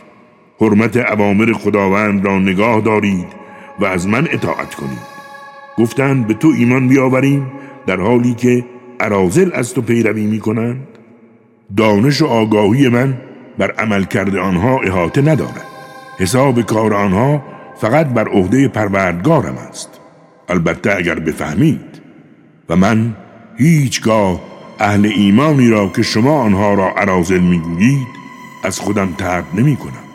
حرمت 0.62 0.98
اوامر 0.98 1.54
خداوند 1.54 2.26
را 2.26 2.40
نگاه 2.40 2.82
دارید 2.82 3.28
و 3.80 3.86
از 3.86 4.08
من 4.08 4.28
اطاعت 4.32 4.76
کنید. 4.76 5.20
گفتند 5.78 6.28
به 6.28 6.34
تو 6.34 6.48
ایمان 6.58 6.88
بیاوریم 6.88 7.52
در 7.88 8.00
حالی 8.00 8.34
که 8.34 8.66
ارازل 9.00 9.50
از 9.54 9.74
تو 9.74 9.82
پیروی 9.82 10.26
می 10.26 10.40
کنند 10.40 10.88
دانش 11.78 12.22
و 12.22 12.26
آگاهی 12.26 12.90
من 12.90 13.18
بر 13.60 13.72
عمل 13.72 14.04
کرده 14.04 14.40
آنها 14.40 14.80
احاطه 14.80 15.22
ندارد. 15.22 15.66
حساب 16.20 16.62
کار 16.62 16.94
آنها 16.94 17.44
فقط 17.82 18.08
بر 18.08 18.28
عهده 18.28 18.68
پروردگارم 18.68 19.58
است. 19.70 19.90
البته 20.50 20.96
اگر 20.98 21.16
بفهمید. 21.20 22.02
و 22.70 22.76
من 22.76 23.16
هیچگاه 23.58 24.42
اهل 24.80 25.06
ایمانی 25.06 25.70
را 25.70 25.88
که 25.88 26.02
شما 26.02 26.42
آنها 26.42 26.74
را 26.74 26.90
عرازل 26.98 27.40
می‌گویید 27.40 28.08
از 28.64 28.80
خودم 28.80 29.14
ترد 29.18 29.46
نمی 29.54 29.76
کنم 29.76 30.06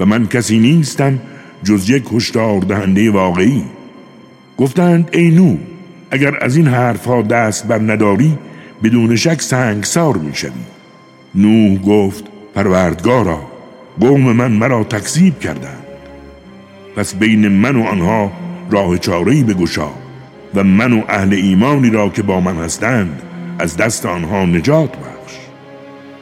و 0.00 0.06
من 0.06 0.26
کسی 0.26 0.58
نیستم 0.58 1.18
جز 1.64 1.90
یک 1.90 2.04
هشدار 2.12 2.60
دهنده 2.60 3.10
واقعی. 3.10 3.64
گفتند 4.58 5.10
ای 5.12 5.30
نو 5.30 5.56
اگر 6.10 6.44
از 6.44 6.56
این 6.56 6.66
حرفها 6.66 7.22
دست 7.22 7.66
بر 7.66 7.78
نداری 7.78 8.38
بدون 8.82 9.16
شک 9.16 9.40
سنگسار 9.42 10.16
می‌شوی. 10.16 10.50
نوح 11.34 11.82
گفت 11.82 12.24
پروردگارا 12.58 13.40
قوم 14.00 14.32
من 14.32 14.52
مرا 14.52 14.84
تکذیب 14.84 15.40
کردند. 15.40 15.84
پس 16.96 17.14
بین 17.14 17.48
من 17.48 17.76
و 17.76 17.84
آنها 17.84 18.32
راه 18.70 18.98
چارهی 18.98 19.42
بگشا 19.42 19.88
و 20.54 20.64
من 20.64 20.92
و 20.92 21.02
اهل 21.08 21.34
ایمانی 21.34 21.90
را 21.90 22.08
که 22.08 22.22
با 22.22 22.40
من 22.40 22.56
هستند 22.56 23.22
از 23.58 23.76
دست 23.76 24.06
آنها 24.06 24.44
نجات 24.44 24.96
بخش. 24.96 25.36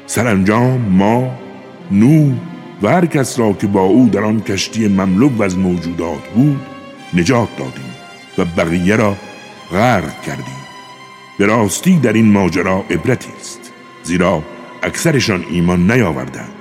سرانجام 0.07 0.81
ما 0.81 1.31
نو 1.91 2.33
و 2.83 2.89
هر 2.89 3.07
کس 3.07 3.39
را 3.39 3.53
که 3.53 3.67
با 3.67 3.83
او 3.83 4.09
در 4.09 4.25
آن 4.25 4.41
کشتی 4.41 4.89
مملو 4.89 5.43
از 5.43 5.59
موجودات 5.59 6.29
بود 6.35 6.61
نجات 7.15 7.49
دادیم 7.59 7.95
و 8.39 8.45
بقیه 8.45 8.97
را 8.97 9.17
غرق 9.73 10.23
کردیم. 10.23 10.57
به 11.39 11.47
راستی 11.47 11.99
در 11.99 12.13
این 12.13 12.33
ماجرا 12.33 12.85
عبرتی 12.91 13.31
است 13.41 13.73
زیرا 14.03 14.43
اکثرشان 14.83 15.45
ایمان 15.51 15.91
نیاوردند. 15.91 16.55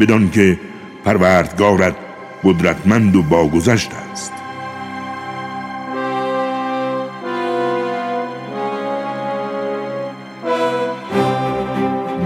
بدان 0.00 0.30
که 0.30 0.58
پروردگارت 1.04 1.94
قدرتمند 2.44 3.16
و 3.16 3.22
باگذشت 3.22 3.90
است. 4.12 4.32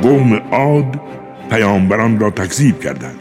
قوم 0.03 0.35
عاد 0.35 1.01
پیامبران 1.51 2.21
را 2.21 2.31
تکذیب 2.31 2.81
کردند. 2.81 3.19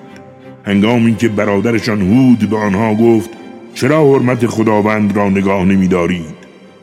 هنگامی 0.65 1.15
که 1.15 1.27
برادرشان 1.29 2.01
هود 2.01 2.49
به 2.49 2.57
آنها 2.57 2.95
گفت 2.95 3.29
چرا 3.73 4.13
حرمت 4.13 4.47
خداوند 4.47 5.17
را 5.17 5.29
نگاه 5.29 5.63
نمیدارید؟ 5.65 6.35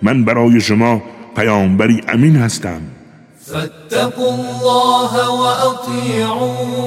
من 0.03 0.25
برای 0.25 0.61
شما 0.61 1.03
پیامبری 1.37 2.01
امین 2.09 2.37
هستم. 2.37 2.81
فاتقوا 3.53 4.33
الله 4.35 5.13
واطيعون 5.41 6.79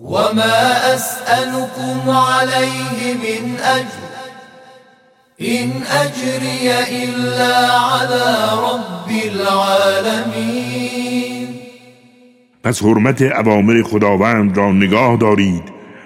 وما 0.00 0.94
اسالكم 0.94 2.10
عليه 2.10 3.14
من 3.14 3.56
اجر 3.60 4.08
این 5.36 5.72
اجری 6.02 6.70
الا 6.72 7.56
على 7.78 8.26
رب 8.52 9.10
العالمین 9.32 10.68
پس 12.64 12.82
حرمت 12.82 13.22
اوامر 13.22 13.82
خداوند 13.82 14.56
را 14.56 14.72
نگاه 14.72 15.16
دارید 15.16 15.62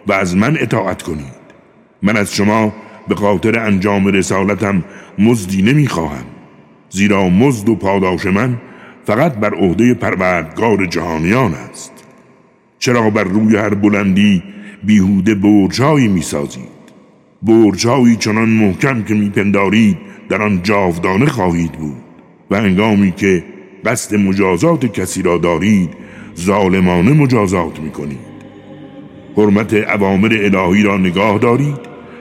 و 0.06 0.12
از 0.12 0.36
من 0.36 0.56
اطاعت 0.60 1.02
کنید. 1.02 1.42
من 2.02 2.16
از 2.16 2.34
شما 2.34 2.72
به 3.08 3.14
خاطر 3.14 3.58
انجام 3.58 4.06
رسالتم 4.06 4.84
مزدی 5.18 5.62
نمی‌خواهم 5.62 6.24
زیرا 6.90 7.28
مزد 7.28 7.68
و 7.68 7.74
پاداش 7.74 8.26
من 8.26 8.58
فقط 9.04 9.34
بر 9.34 9.54
عهده 9.54 9.94
پروردگار 9.94 10.86
جهانیان 10.86 11.54
است. 11.54 11.92
چرا 12.78 13.10
بر 13.10 13.24
روی 13.24 13.56
هر 13.56 13.74
بلندی 13.74 14.42
بیهوده 14.84 15.34
برجهایی 15.34 16.08
می‌سازید؟ 16.08 16.72
برجهایی 17.42 18.16
چنان 18.16 18.48
محکم 18.48 19.02
که 19.02 19.14
میپندارید 19.14 19.98
در 20.28 20.42
آن 20.42 20.62
جاودانه 20.62 21.26
خواهید 21.26 21.72
بود 21.72 21.96
و 22.50 22.54
انگامی 22.54 23.12
که 23.12 23.44
قصد 23.84 24.16
مجازات 24.16 24.86
کسی 24.86 25.22
را 25.22 25.38
دارید 25.38 25.90
ظالمانه 26.40 27.12
مجازات 27.12 27.80
می‌کنید. 27.80 28.32
حرمت 29.36 29.74
اوامر 29.74 30.38
الهی 30.42 30.82
را 30.82 30.96
نگاه 30.96 31.38
دارید 31.38 31.78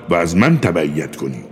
و 0.09 0.13
از 0.13 0.37
من 0.37 0.57
تبعیت 0.57 1.15
کنید. 1.15 1.51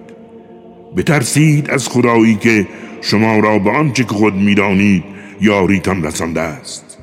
بترسید 0.98 1.70
از 1.70 1.88
خدایی 1.88 2.36
که 2.36 2.68
شما 3.02 3.40
را 3.40 3.60
به 3.60 3.70
آنچه 3.72 4.04
که 4.04 4.10
خود 4.10 4.36
می‌دانید 4.36 5.04
یاریتان 5.42 6.04
رسانده 6.04 6.42
است. 6.42 6.98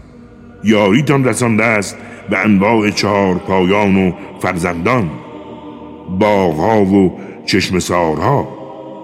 یاریتان 0.64 1.24
رسانده 1.24 1.64
است 1.64 1.96
به 2.30 2.38
انواع 2.38 2.90
چهار 2.90 3.34
پایان 3.34 3.96
و 3.96 4.12
فرزندان 4.40 5.10
باغها 6.18 6.84
و 6.84 7.18
چشم 7.46 7.78
سارها. 7.78 8.48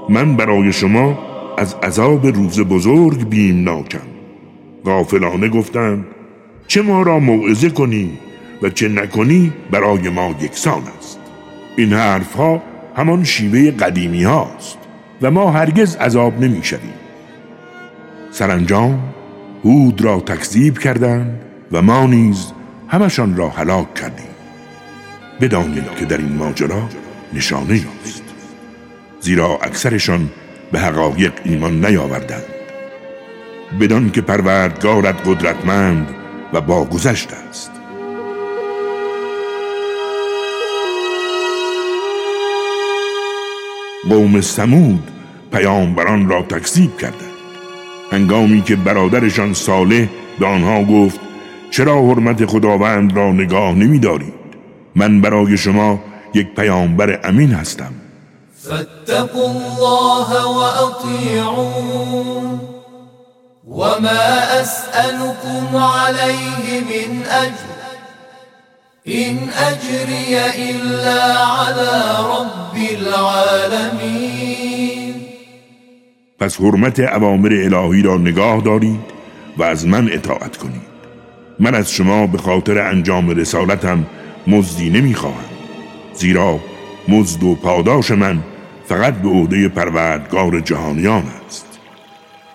من 0.08 0.36
برای 0.36 0.72
شما 0.72 1.18
از 1.58 1.74
عذاب 1.74 2.26
روز 2.26 2.60
بزرگ 2.60 3.28
بیم 3.28 3.64
ناکم 3.64 3.98
غافلانه 4.84 5.48
گفتند 5.48 6.04
چه 6.66 6.82
ما 6.82 7.02
را 7.02 7.18
موعظه 7.18 7.70
کنی 7.70 8.10
و 8.62 8.68
چه 8.68 8.88
نکنی 8.88 9.52
برای 9.70 10.08
ما 10.08 10.34
یکسان 10.40 10.82
است. 10.98 11.20
این 11.76 11.92
حرف 11.92 12.34
ها 12.34 12.62
همان 12.96 13.24
شیوه 13.24 13.70
قدیمی 13.70 14.24
هاست 14.24 14.78
و 15.22 15.30
ما 15.30 15.50
هرگز 15.50 15.96
عذاب 15.96 16.40
نمی 16.40 16.64
شدیم. 16.64 16.94
سرانجام 18.30 18.98
هود 19.64 20.00
را 20.00 20.20
تکذیب 20.20 20.78
کردند 20.78 21.40
و 21.72 21.82
ما 21.82 22.06
نیز 22.06 22.52
همشان 22.88 23.36
را 23.36 23.48
هلاک 23.48 23.94
کردیم. 23.94 24.26
بدانید 25.40 25.94
که 25.98 26.04
در 26.04 26.16
این 26.16 26.32
ماجرا 26.32 26.88
نشانه 27.32 27.80
است 28.04 28.22
زیرا 29.20 29.58
اکثرشان 29.62 30.30
به 30.72 30.78
حقایق 30.80 31.32
ایمان 31.44 31.84
نیاوردند. 31.86 32.44
بدان 33.80 34.10
که 34.10 34.20
پروردگارت 34.20 35.28
قدرتمند 35.28 36.08
و 36.52 36.60
باگذشت 36.60 37.28
است. 37.32 37.70
قوم 44.08 44.40
سمود 44.40 45.10
پیامبران 45.52 46.28
را 46.28 46.42
تکذیب 46.42 46.98
کردند. 46.98 47.31
هنگامی 48.12 48.62
که 48.62 48.76
برادرشان 48.76 49.54
صالح 49.54 50.06
به 50.38 50.46
آنها 50.46 50.84
گفت 50.84 51.20
چرا 51.70 52.02
حرمت 52.02 52.46
خداوند 52.46 53.16
را 53.16 53.32
نگاه 53.32 53.74
نمی 53.74 53.98
دارید 53.98 54.34
من 54.94 55.20
برای 55.20 55.56
شما 55.56 56.00
یک 56.34 56.54
پیامبر 56.54 57.20
امین 57.24 57.52
هستم. 57.52 57.92
فاتقوا 58.54 59.50
الله 59.50 60.44
واطيعون 60.56 61.80
وما 63.68 64.08
اسالكم 64.60 65.76
عليه 65.76 66.80
من 66.80 67.22
اجر 67.26 67.72
این 69.04 69.38
اجری 69.70 70.36
الا 70.36 71.22
على 71.34 71.90
رب 72.32 72.76
العالمین 72.90 74.71
پس 76.42 76.60
حرمت 76.60 77.00
اوامر 77.00 77.52
الهی 77.52 78.02
را 78.02 78.16
نگاه 78.16 78.60
دارید 78.60 79.00
و 79.58 79.62
از 79.62 79.86
من 79.86 80.12
اطاعت 80.12 80.56
کنید. 80.56 80.92
من 81.58 81.74
از 81.74 81.92
شما 81.92 82.26
به 82.26 82.38
خاطر 82.38 82.78
انجام 82.78 83.30
رسالتم 83.30 84.06
مزدی 84.46 84.90
نمی‌خواهم. 84.90 85.44
زیرا 86.14 86.60
مزد 87.08 87.42
و 87.42 87.54
پاداش 87.54 88.10
من 88.10 88.38
فقط 88.86 89.14
به 89.14 89.28
عهده 89.28 89.68
پروردگار 89.68 90.60
جهانیان 90.60 91.22
است. 91.46 91.78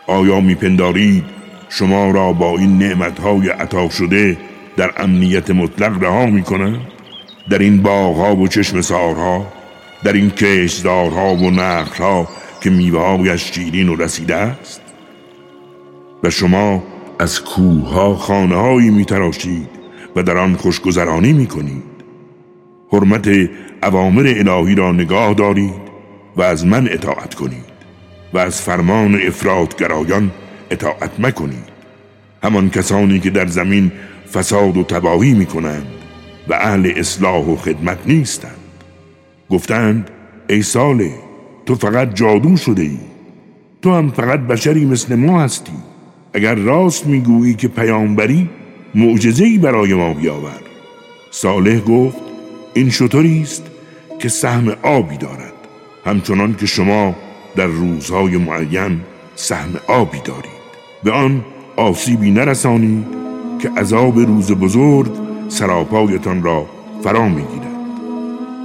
آیا 0.08 0.40
میپندارید 0.40 1.24
شما 1.70 2.12
را 2.12 2.34
با 2.34 2.58
این 2.58 2.78
نعمتهای 2.78 3.50
عطا 3.50 3.90
شده 3.90 4.38
در 4.78 4.92
امنیت 4.98 5.50
مطلق 5.52 6.04
رها 6.04 6.26
می‌کنند؟ 6.26 6.80
در 7.50 7.60
این 7.60 7.82
باغها 7.82 8.36
و 8.36 8.48
چشم 8.48 8.82
سارها 8.82 9.48
در 10.04 10.14
این 10.14 10.30
کشدارها 10.30 11.36
و 11.36 11.52
نخلها 11.52 12.28
که 12.62 12.70
میوههایش 12.70 13.52
شیرین 13.52 13.90
و 13.90 13.96
رسیده 13.96 14.36
است؟ 14.36 14.82
و 16.24 16.30
شما 16.30 16.84
از 17.20 17.44
کوه 17.44 17.90
ها 17.90 18.16
خانه 18.16 18.56
هایی 18.56 18.90
می 18.90 19.06
تراشید 19.06 19.70
و 20.16 20.24
در 20.24 20.38
آن 20.38 20.56
خوشگذرانی 20.56 21.34
می 21.34 21.48
کنید 21.48 21.84
حرمت 22.92 23.30
اوامر 23.84 24.34
الهی 24.38 24.76
را 24.76 24.92
نگاه 24.92 25.34
دارید 25.34 25.88
و 26.36 26.42
از 26.42 26.66
من 26.66 26.88
اطاعت 26.92 27.36
کنید 27.36 27.78
و 28.34 28.38
از 28.38 28.62
فرمان 28.62 29.22
افرادگرایان 29.28 30.32
اطاعت 30.72 31.20
مکنید. 31.20 31.78
همان 32.44 32.70
کسانی 32.70 33.20
که 33.20 33.30
در 33.30 33.48
زمین 33.48 33.92
فساد 34.34 34.78
و 34.78 34.84
تباهی 34.84 35.34
می 35.34 35.46
کنند 35.46 35.88
و 36.48 36.54
اهل 36.54 36.92
اصلاح 36.96 37.46
و 37.46 37.56
خدمت 37.56 37.98
نیستند. 38.06 38.58
گفتند 39.50 40.10
ای 40.50 40.62
ساله 40.62 41.27
تو 41.68 41.76
فقط 41.76 42.16
جادو 42.16 42.58
شده 42.58 42.82
ای 42.82 42.98
تو 43.82 43.94
هم 43.94 44.10
فقط 44.10 44.40
بشری 44.40 44.86
مثل 44.86 45.16
ما 45.16 45.42
هستی. 45.42 45.72
اگر 46.34 46.56
راست 46.56 47.08
می‌گویی 47.08 47.54
که 47.54 47.68
پیامبری 47.68 48.50
معجزه‌ای 48.96 49.58
برای 49.58 49.94
ما 49.94 50.14
بیاور. 50.14 50.62
صالح 51.32 51.80
گفت 51.80 52.18
این 52.74 52.90
شطوری 52.90 53.42
است 53.42 53.64
که 54.20 54.30
سهم 54.30 54.70
آبی 54.84 55.18
دارد 55.18 55.54
همچنان 56.06 56.56
که 56.56 56.66
شما 56.66 57.16
در 57.56 57.66
روزهای 57.66 58.38
معین 58.38 59.00
سهم 59.36 59.70
آبی 59.88 60.20
دارید. 60.26 60.68
به 61.04 61.12
آن 61.12 61.46
آسیبی 61.76 62.32
نرسانید 62.32 63.06
که 63.62 63.70
عذاب 63.70 64.20
روز 64.20 64.52
بزرگ 64.52 65.12
سراپایتان 65.50 66.44
را 66.44 66.66
فرا 67.04 67.28
می‌گیرد. 67.28 67.68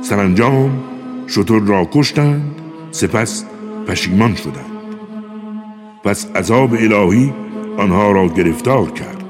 سرانجام 0.03 0.83
شطور 1.27 1.63
را 1.63 1.89
کشتند 1.93 2.62
سپس 2.93 3.45
پشیمان 3.87 4.35
شدند. 4.35 4.73
پس 6.05 6.27
عذاب 6.37 6.73
الهی 6.73 7.33
آنها 7.79 8.13
را 8.13 8.29
گرفتار 8.29 8.91
کرد. 8.91 9.25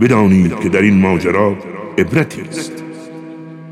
بدانید 0.00 0.60
که 0.60 0.68
در 0.68 0.82
این 0.82 1.00
ماجرا 1.00 1.56
عبرتی 1.98 2.42
است. 2.42 2.72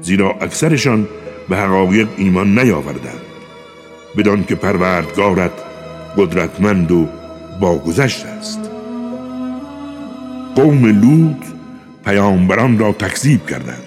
زیرا 0.00 0.30
اکثرشان 0.30 1.08
به 1.48 1.56
حقایق 1.56 2.08
ایمان 2.16 2.58
نیاوردند. 2.58 3.20
بدان 4.16 4.44
که 4.44 4.54
پروردگارت 4.54 5.52
قدرتمند 6.16 6.92
و 6.92 7.06
باگذشت 7.60 8.26
است. 8.26 8.70
قوم 10.54 10.86
لوط 10.86 11.46
پیامبران 12.04 12.78
را 12.78 12.92
تکذیب 12.92 13.46
کردند. 13.46 13.82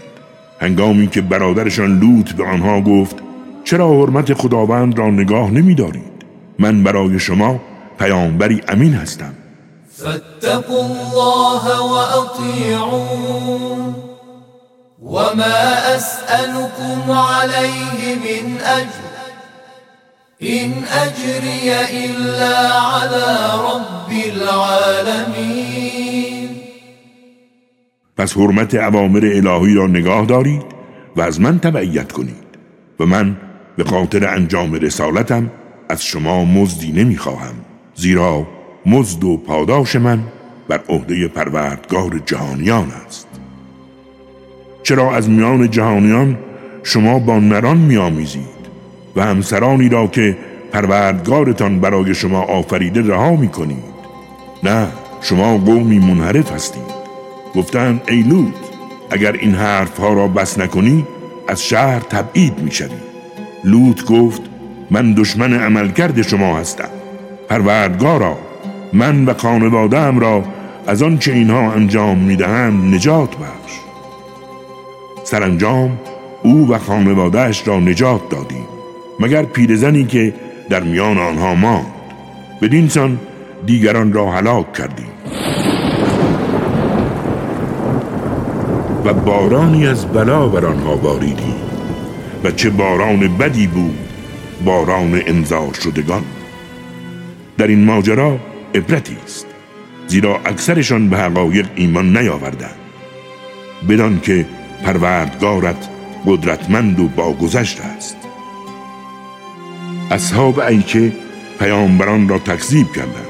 هنگامی 0.61 1.07
که 1.07 1.21
برادرشان 1.21 1.99
لوط 1.99 2.31
به 2.31 2.43
آنها 2.43 2.81
گفت 2.81 3.28
چرا 3.69 3.89
حرمت 4.01 4.33
خداوند 4.33 4.99
را 4.99 5.09
نگاه 5.09 5.51
نمی 5.51 5.75
دارید؟ 5.75 6.25
من 6.59 6.83
برای 6.83 7.19
شما 7.19 7.59
پیامبری 7.99 8.61
امین 8.67 8.93
هستم. 8.93 9.33
فاتقوا 9.91 10.85
الله 10.85 11.63
وأطيعون. 11.93 13.15
وما 15.01 15.95
أسألكم 15.95 17.11
عليه 17.11 18.15
من 18.15 18.57
أجر. 18.61 19.09
إن 20.41 20.71
أجري 21.05 21.71
إلا 22.05 22.55
على 22.69 23.27
رب 23.69 24.11
العالمين. 24.33 25.69
پس 28.17 28.37
حرمت 28.37 28.75
عوامر 28.75 29.25
الهی 29.25 29.73
را 29.75 29.87
نگاه 29.87 30.25
دارید 30.25 30.65
و 31.15 31.21
از 31.21 31.41
من 31.41 31.59
تبعیت 31.59 32.11
کنید 32.11 32.49
و 32.99 33.05
من 33.05 33.37
به 33.79 33.85
خاطر 33.85 34.27
انجام 34.27 34.73
رسالتم 34.73 35.51
از 35.89 36.03
شما 36.03 36.45
مزدی 36.45 36.91
نمی‌خواهم 36.91 37.53
زیرا 37.95 38.47
مزد 38.85 39.23
و 39.23 39.37
پاداش 39.37 39.95
من 39.95 40.19
بر 40.67 40.79
عهده 40.89 41.27
پروردگار 41.27 42.21
جهانیان 42.25 42.91
است. 43.07 43.27
چرا 44.83 45.15
از 45.15 45.29
میان 45.29 45.69
جهانیان 45.69 46.37
شما 46.83 47.19
با 47.19 47.39
نران 47.39 47.77
میآمیزید 47.77 48.59
و 49.15 49.25
همسرانی 49.25 49.89
را 49.89 50.07
که 50.07 50.37
پروردگارتان 50.71 51.79
برای 51.79 52.15
شما 52.15 52.41
آفریده 52.41 53.01
رها 53.01 53.35
می 53.35 53.47
کنید 53.47 53.83
نه 54.63 54.87
شما 55.21 55.57
قومی 55.57 55.99
منحرف 55.99 56.51
هستید. 56.51 56.99
گفتند 57.55 58.01
ای 58.07 58.21
لوط 58.21 58.55
اگر 59.09 59.31
این 59.31 59.55
حرفها 59.55 60.13
را 60.13 60.27
بس 60.27 60.59
نکنی 60.59 61.07
از 61.47 61.63
شهر 61.63 61.99
تبعید 61.99 62.59
می 62.59 62.71
شوی. 62.71 63.08
لوط 63.63 64.05
گفت 64.05 64.41
من 64.91 65.13
دشمن 65.13 65.53
عملکرد 65.53 66.21
شما 66.21 66.57
هستم. 66.57 66.89
پروردگارا 67.49 68.37
من 68.93 69.25
و 69.25 69.33
خانوادهام 69.33 70.19
را 70.19 70.43
از 70.87 71.03
آنچه 71.03 71.31
اینها 71.31 71.71
انجام 71.71 72.17
می‌دهند 72.17 72.95
نجات 72.95 73.29
بخش. 73.35 73.73
سرانجام 75.23 75.99
او 76.43 76.67
و 76.69 76.77
خانوادهش 76.77 77.67
را 77.67 77.79
نجات 77.79 78.29
دادیم 78.29 78.65
مگر 79.19 79.43
پیرزنی 79.43 80.05
که 80.05 80.33
در 80.69 80.83
میان 80.83 81.17
آنها 81.17 81.55
ماند. 81.55 81.85
بدین 82.61 82.89
سان 82.89 83.19
دیگران 83.65 84.13
را 84.13 84.31
هلاک 84.31 84.73
کردیم. 84.73 85.09
و 89.05 89.13
بارانی 89.13 89.87
از 89.87 90.05
بلا 90.05 90.47
بر 90.47 90.65
آنها 90.65 90.95
باریدیم 90.95 91.68
و 92.43 92.51
چه 92.51 92.69
باران 92.69 93.37
بدی 93.37 93.67
بود 93.67 93.97
باران 94.65 95.21
انذار 95.27 95.73
شدگان. 95.73 96.23
در 97.57 97.67
این 97.67 97.85
ماجرا 97.85 98.39
عبرتی 98.75 99.17
است 99.23 99.47
زیرا 100.07 100.39
اکثرشان 100.45 101.09
به 101.09 101.17
حقایق 101.17 101.67
ایمان 101.75 102.17
نیاوردند. 102.17 102.79
بدان 103.89 104.19
که 104.19 104.45
پروردگارت 104.83 105.89
قدرتمند 106.25 106.99
و 106.99 107.07
باگذشت 107.07 107.81
است. 107.81 108.17
اصحاب 110.11 110.59
ایکه 110.59 111.13
پیامبران 111.59 112.29
را 112.29 112.39
تکذیب 112.39 112.87
کردند. 112.91 113.29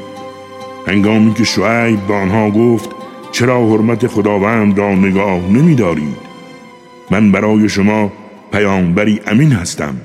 هنگامی 0.87 1.33
که 1.33 1.43
شعیب 1.43 2.07
به 2.07 2.13
آنها 2.13 2.49
گفت 2.49 2.89
چرا 3.31 3.67
حرمت 3.67 4.07
خداوند 4.07 4.77
را 4.77 4.95
نگاه 4.95 5.39
نمی 5.39 5.75
دارید 5.75 6.17
من 7.11 7.31
برای 7.31 7.69
شما 7.69 8.11
پیامبری 8.51 9.21
امین 9.27 9.51
هستم. 9.51 9.95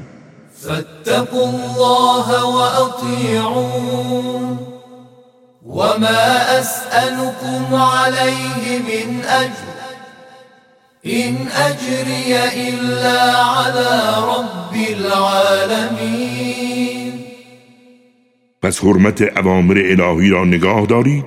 فاتقوا 0.52 1.48
الله 1.48 2.44
وأطيعون 2.57 4.59
وما 5.66 6.61
أسألكم 6.61 7.74
عليه 7.74 8.78
من 8.78 9.24
أجر. 9.24 9.74
إن 11.07 11.48
أجري 11.48 12.37
إلا 12.68 13.37
على 13.37 14.14
رب 14.33 14.74
العالمين. 14.98 17.12
پس 18.62 18.80
حرمت 18.80 19.22
اوامر 19.22 19.78
الهی 19.78 20.30
را 20.30 20.44
نگاه 20.44 20.87
دارید 20.87 21.24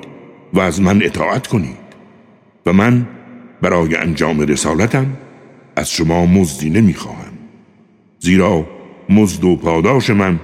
و 0.53 0.59
از 0.59 0.81
من 0.81 1.03
اطاعت 1.03 1.47
کنید 1.47 1.77
و 2.65 2.73
من 2.73 3.07
برای 3.61 3.95
انجام 3.95 4.41
رسالتم 4.41 5.05
از 5.77 5.91
شما 5.91 6.25
مزدی 6.25 6.69
نمی‌خواهم. 6.69 7.33
زیرا 8.19 8.67
مزد 9.09 9.43
و 9.43 9.55
پاداش 9.55 10.09
من 10.09 10.39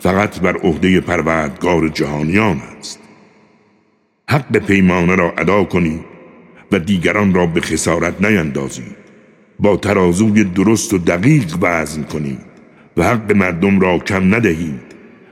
فقط 0.00 0.40
بر 0.40 0.56
عهده 0.56 1.00
پروردگار 1.00 1.88
جهانیان 1.88 2.62
است. 2.78 3.00
حق 4.30 4.58
پیمانه 4.58 5.14
را 5.14 5.32
ادا 5.38 5.64
کنید 5.64 6.00
و 6.72 6.78
دیگران 6.78 7.34
را 7.34 7.46
به 7.46 7.60
خسارت 7.60 8.24
نیندازید. 8.24 8.96
با 9.60 9.76
ترازوی 9.76 10.44
درست 10.44 10.94
و 10.94 10.98
دقیق 10.98 11.56
وزن 11.60 12.02
کنید 12.02 12.40
و 12.96 13.02
حق 13.02 13.32
مردم 13.32 13.80
را 13.80 13.98
کم 13.98 14.34
ندهید 14.34 14.80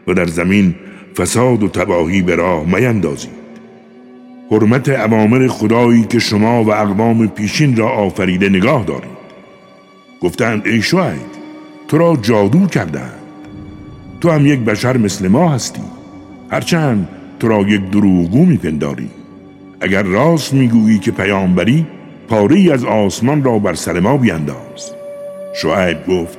و 0.06 0.14
در 0.14 0.26
زمین 0.26 0.74
فساد 1.16 1.62
و 1.62 1.68
تباهی 1.68 2.22
به 2.22 2.34
راه 2.34 2.64
میندازید. 2.66 3.44
حرمت 4.50 4.88
عوامر 4.88 5.48
خدایی 5.48 6.04
که 6.04 6.18
شما 6.18 6.64
و 6.64 6.72
اقوام 6.72 7.28
پیشین 7.28 7.76
را 7.76 7.88
آفریده 7.88 8.48
نگاه 8.48 8.84
دارید. 8.84 9.23
گفتند 10.20 10.66
ای 10.66 10.82
شعیب 10.82 11.34
تو 11.88 11.98
را 11.98 12.16
جادو 12.22 12.66
کردند 12.66 13.20
تو 14.20 14.30
هم 14.30 14.46
یک 14.46 14.60
بشر 14.60 14.96
مثل 14.96 15.28
ما 15.28 15.48
هستی. 15.48 15.82
هرچند 16.50 17.08
تو 17.40 17.48
را 17.48 17.60
یک 17.60 17.90
دروغگو 17.90 18.44
میپنداری. 18.44 19.10
اگر 19.80 20.02
راست 20.02 20.54
می‌گویی 20.54 20.98
که 20.98 21.10
پیامبری 21.10 21.86
پاره 22.28 22.72
از 22.72 22.84
آسمان 22.84 23.44
را 23.44 23.58
بر 23.58 23.74
سر 23.74 24.00
ما 24.00 24.16
بینداز. 24.16 24.90
شعیب 25.62 26.06
گفت 26.06 26.38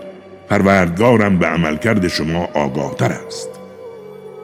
پروردگارم 0.50 1.38
به 1.38 1.48
عملکرد 1.48 2.08
شما 2.08 2.50
آگاه 2.54 2.96
تر 2.96 3.12
است. 3.28 3.50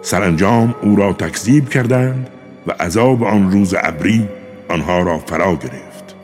سرانجام 0.01 0.75
او 0.81 0.95
را 0.95 1.13
تکذیب 1.13 1.69
کردند 1.69 2.29
و 2.67 2.71
عذاب 2.71 3.23
آن 3.23 3.51
روز 3.51 3.75
ابری 3.83 4.27
آنها 4.69 5.01
را 5.01 5.17
فرا 5.17 5.55
گرفت. 5.55 6.15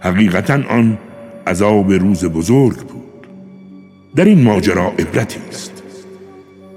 حقیقتا 0.00 0.60
آن 0.68 0.98
عذاب 1.46 1.92
روز 1.92 2.24
بزرگ 2.24 2.76
بود. 2.76 3.26
در 4.16 4.24
این 4.24 4.42
ماجرا 4.42 4.86
عبرتی 4.86 5.40
است. 5.48 5.82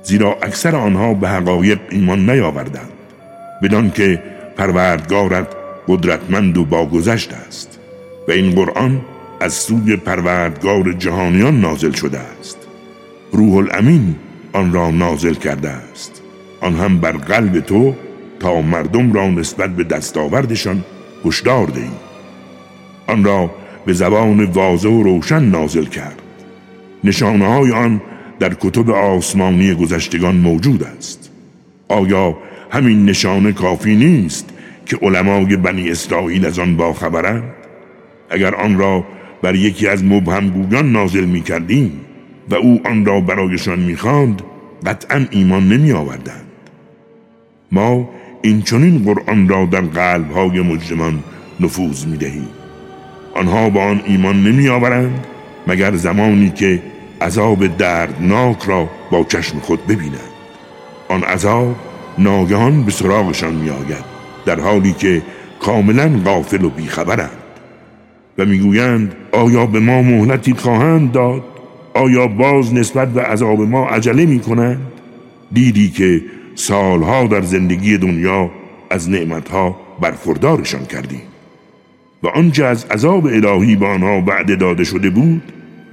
زیرا 0.04 0.38
اکثر 0.42 0.76
آنها 0.76 1.14
به 1.14 1.30
حقایق 1.30 1.80
ایمان 1.90 2.30
نیاوردند 2.30 2.90
بدان 3.64 3.92
که 3.92 4.24
پروردگارت 4.58 5.48
قدرتمند 5.88 6.58
و 6.58 6.66
باگذشت 6.66 7.34
است 7.34 7.80
و 8.28 8.32
این 8.32 8.56
قرآن 8.56 9.02
از 9.40 9.54
سوی 9.54 9.96
پروردگار 9.96 10.94
جهانیان 10.94 11.62
نازل 11.62 11.92
شده 11.92 12.20
است. 12.20 12.58
روح 13.32 13.56
الامین 13.56 14.16
آن 14.54 14.74
را 14.74 14.92
نازل 14.92 15.34
کرده 15.34 15.70
است. 15.70 16.22
آن 16.62 16.76
هم 16.76 17.00
بر 17.00 17.12
قلب 17.12 17.60
تو 17.60 17.94
تا 18.40 18.62
مردم 18.62 19.14
را 19.14 19.30
نسبت 19.30 19.70
به 19.70 19.84
دستاوردشان 19.84 20.84
هشدار 21.26 21.68
دهی. 21.68 21.92
آن 23.08 23.24
را 23.24 23.52
به 23.90 23.94
زبان 23.94 24.44
واضح 24.44 24.90
و 24.90 25.04
روشن 25.04 25.44
نازل 25.44 25.86
کرد. 25.86 26.22
نشانه 27.04 27.48
های 27.48 27.72
آن 27.72 28.02
در 28.40 28.54
کتب 28.54 28.90
آسمانی 28.90 29.74
گذشتگان 29.74 30.36
موجود 30.36 30.84
است. 30.84 31.32
آیا 31.88 32.38
همین 32.72 33.06
نشانه 33.06 33.52
کافی 33.52 33.96
نیست 33.96 34.50
که 34.86 34.98
علمای 35.02 35.58
بنی 35.58 35.90
اسرائیل 35.90 36.46
از 36.46 36.60
آن 36.60 36.78
باخبرند؟ 36.78 37.44
اگر 38.30 38.56
آن 38.56 38.78
را 38.78 39.06
بر 39.42 39.56
یکی 39.56 39.88
از 39.88 40.04
مبهمگویان 40.04 40.92
نازل 40.92 41.26
می 41.26 41.42
کردیم 41.42 41.92
و 42.50 42.56
او 42.56 42.82
آن 42.86 43.06
را 43.06 43.22
برایشان 43.22 43.80
می‌خواند 43.80 44.42
قطعا 44.86 45.26
ایمان 45.32 45.68
نمی 45.68 45.92
آوردند 45.92 46.48
ما 47.72 48.10
این 48.42 48.62
چنین 48.62 49.04
قرآن 49.04 49.50
را 49.50 49.66
در 49.66 49.82
قلب 49.82 50.32
های 50.32 50.62
مجرمان 50.62 51.24
نفوذ 51.60 52.06
می 52.06 52.18
دهیم 52.18 52.59
آنها 53.36 53.70
با 53.70 53.84
آن 53.84 54.02
ایمان 54.06 54.44
نمی 54.44 54.70
آورند 54.70 55.28
مگر 55.68 55.96
زمانی 55.96 56.50
که 56.50 56.82
عذاب 57.22 57.78
دردناک 57.78 58.64
را 58.64 58.90
با 59.12 59.24
چشم 59.24 59.60
خود 59.60 59.88
ببینند. 59.88 60.34
آن 61.08 61.24
عذاب 61.24 61.76
ناگهان 62.18 62.84
به 62.84 62.92
سراغشان 62.92 63.54
می 63.54 63.70
آید 63.70 64.06
در 64.46 64.60
حالی 64.60 64.94
که 64.94 65.22
کاملا 65.60 66.20
غافل 66.26 66.64
و 66.64 66.70
بیخبرند. 66.70 67.30
و 68.38 68.46
می‌گویند 68.46 69.16
آیا 69.32 69.66
به 69.66 69.80
ما 69.80 70.02
مهلتی 70.02 70.54
خواهند 70.54 71.12
داد؟ 71.12 71.44
آیا 71.94 72.28
باز 72.28 72.74
نسبت 72.74 73.08
به 73.08 73.22
عذاب 73.22 73.62
ما 73.62 73.90
عجله 73.90 74.26
می 74.26 74.40
کنند 74.40 74.82
دیدی 75.52 75.90
که 75.90 76.22
سالها 76.56 77.28
در 77.28 77.42
زندگی 77.42 77.98
دنیا 77.98 78.52
از 78.90 79.10
نعمتها 79.10 79.76
برخوردارشان 80.02 80.86
کردیم. 80.86 81.22
و 82.24 82.28
آنچه 82.28 82.66
از 82.66 82.86
عذاب 82.86 83.26
الهی 83.26 83.76
به 83.76 83.88
آنها 83.88 84.24
وعده 84.28 84.56
داده 84.56 84.84
شده 84.84 85.10
بود 85.10 85.42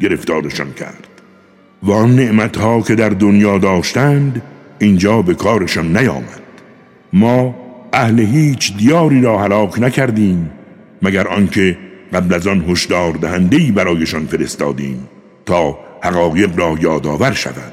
گرفتارشان 0.00 0.72
کرد. 0.72 1.08
و 1.82 1.92
آن 1.92 2.16
نعمتها 2.16 2.80
که 2.80 2.94
در 2.94 3.08
دنیا 3.08 3.58
داشتند 3.58 4.42
اینجا 4.78 5.22
به 5.22 5.34
کارشان 5.34 5.96
نیامد. 5.96 6.42
ما 7.12 7.54
اهل 7.92 8.20
هیچ 8.20 8.76
دیاری 8.76 9.22
را 9.22 9.38
هلاک 9.38 9.82
نکردیم 9.82 10.50
مگر 11.02 11.28
آنکه 11.28 11.78
قبل 12.12 12.34
از 12.34 12.46
آن 12.46 12.64
هشدار 12.68 13.12
دهنده‌ای 13.12 13.70
برایشان 13.70 14.26
فرستادیم 14.26 15.08
تا 15.46 15.78
حقایق 16.02 16.58
را 16.58 16.76
یادآور 16.80 17.32
شوند. 17.32 17.72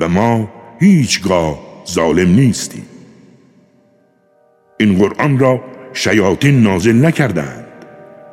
و 0.00 0.08
ما 0.08 0.50
هیچگاه 0.80 1.58
ظالم 1.88 2.28
نیستیم. 2.34 2.86
این 4.80 4.98
قرآن 4.98 5.38
را 5.38 5.60
شیاطین 5.92 6.62
نازل 6.62 7.06
نکردند. 7.06 7.64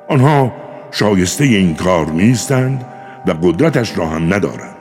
آنها 0.08 0.54
شایسته 0.92 1.44
این 1.44 1.76
کار 1.76 2.12
نیستند 2.12 2.86
و 3.28 3.32
قدرتش 3.32 3.98
را 3.98 4.06
هم 4.06 4.34
ندارند. 4.34 4.76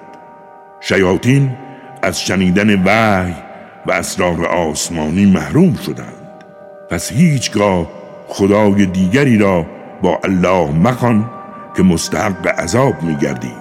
شیاطین 0.81 1.51
از 2.03 2.21
شنیدن 2.21 2.83
وحی 2.85 3.35
و 3.87 3.93
اسرار 3.93 4.47
آسمانی 4.47 5.27
محروم 5.27 5.75
شدند. 5.75 6.45
پس 6.91 7.13
هیچگاه 7.13 7.87
خدای 8.29 8.87
دیگری 8.87 9.39
را 9.39 9.67
با 10.03 10.21
الله 10.25 10.71
مخوان 10.71 11.31
که 11.77 11.83
مستحق 11.83 12.47
عذاب 12.47 13.03
میگردی. 13.03 13.53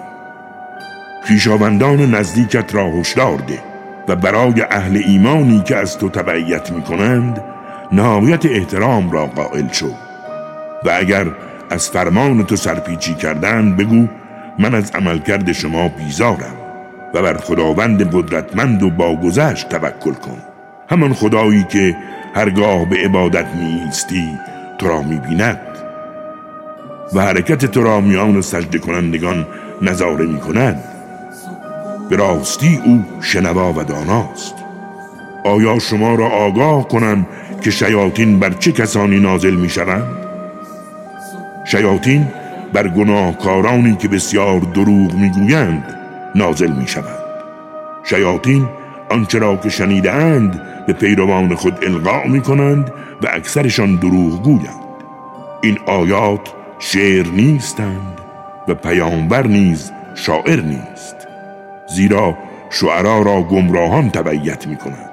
خیشاوندان 1.23 2.15
نزدیکت 2.15 2.75
را 2.75 2.89
هشدار 2.89 3.37
ده 3.37 3.59
و 4.07 4.15
برای 4.15 4.61
اهل 4.61 5.01
ایمانی 5.07 5.63
که 5.63 5.75
از 5.75 5.97
تو 5.97 6.09
تبعیت 6.09 6.71
می 6.71 6.81
کنند 6.81 7.43
نهایت 7.91 8.45
احترام 8.45 9.11
را 9.11 9.25
قائل 9.25 9.67
شو. 9.71 9.89
و 10.85 10.89
اگر 10.93 11.25
از 11.69 11.89
فرمان 11.89 12.43
تو 12.45 12.55
سرپیچی 12.55 13.13
کردن 13.13 13.75
بگو 13.75 14.07
من 14.59 14.75
از 14.75 14.91
عملکرد 14.91 15.51
شما 15.51 15.87
بیزارم 15.87 16.55
و 17.13 17.21
بر 17.21 17.37
خداوند 17.37 18.15
قدرتمند 18.15 18.83
و 18.83 18.89
باگذشت 18.89 19.69
توکل 19.69 20.13
کن. 20.13 20.37
همان 20.89 21.13
خدایی 21.13 21.63
که 21.63 21.95
هرگاه 22.35 22.89
به 22.89 22.95
عبادت 22.95 23.45
نیستی 23.55 24.37
تو 24.77 24.87
را 24.87 24.99
بیند 24.99 25.59
و 27.13 27.21
حرکت 27.21 27.65
تو 27.65 27.83
را 27.83 28.01
میان 28.01 28.41
سجده 28.41 28.79
کنندگان 28.79 29.47
نظاره 29.81 30.25
می 30.25 30.39
کند 30.39 30.83
به 32.09 32.15
راستی 32.15 32.81
او 32.85 33.05
شنوا 33.21 33.73
و 33.73 33.83
داناست. 33.83 34.55
آیا 35.45 35.79
شما 35.79 36.15
را 36.15 36.27
آگاه 36.27 36.87
کنم 36.87 37.25
که 37.61 37.71
شیاطین 37.71 38.39
بر 38.39 38.49
چه 38.49 38.71
کسانی 38.71 39.19
نازل 39.19 39.55
می 39.55 39.69
شوند؟ 39.69 40.17
شیاطین 41.65 42.27
بر 42.73 42.87
گناهکارانی 42.87 43.95
که 43.95 44.07
بسیار 44.07 44.59
دروغ 44.59 45.13
می‌گویند 45.13 45.95
نازل 46.35 46.71
می 46.71 46.87
شوند 46.87 47.19
شیاطین 48.03 48.67
آنچه 49.09 49.39
را 49.39 49.55
که 49.55 49.69
شنیده 49.69 50.11
اند 50.11 50.61
به 50.87 50.93
پیروان 50.93 51.55
خود 51.55 51.85
القا 51.85 52.23
می 52.23 52.41
کنند 52.41 52.91
و 53.21 53.27
اکثرشان 53.33 53.95
دروغ 53.95 54.43
گویند. 54.43 54.87
این 55.61 55.77
آیات 55.85 56.53
شعر 56.79 57.27
نیستند 57.27 58.21
و 58.67 58.73
پیامبر 58.73 59.47
نیز 59.47 59.91
شاعر 60.15 60.61
نیست 60.61 61.15
زیرا 61.89 62.37
شعرا 62.69 63.21
را 63.21 63.41
گمراهان 63.41 64.09
تبعیت 64.09 64.67
می 64.67 64.75
کنند 64.75 65.06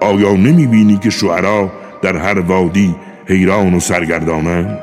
آیا 0.00 0.32
نمی 0.32 0.66
بینی 0.66 0.96
که 0.96 1.10
شعرا 1.10 1.72
در 2.02 2.16
هر 2.16 2.40
وادی 2.40 2.94
حیران 3.26 3.74
و 3.74 3.80
سرگردانند 3.80 4.78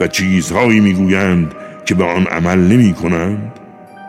و 0.00 0.06
چیزهایی 0.06 0.80
می‌گویند 0.80 1.54
که 1.84 1.94
به 1.94 2.04
آن 2.04 2.26
عمل 2.26 2.58
نمی 2.58 2.92
کنند 2.92 3.52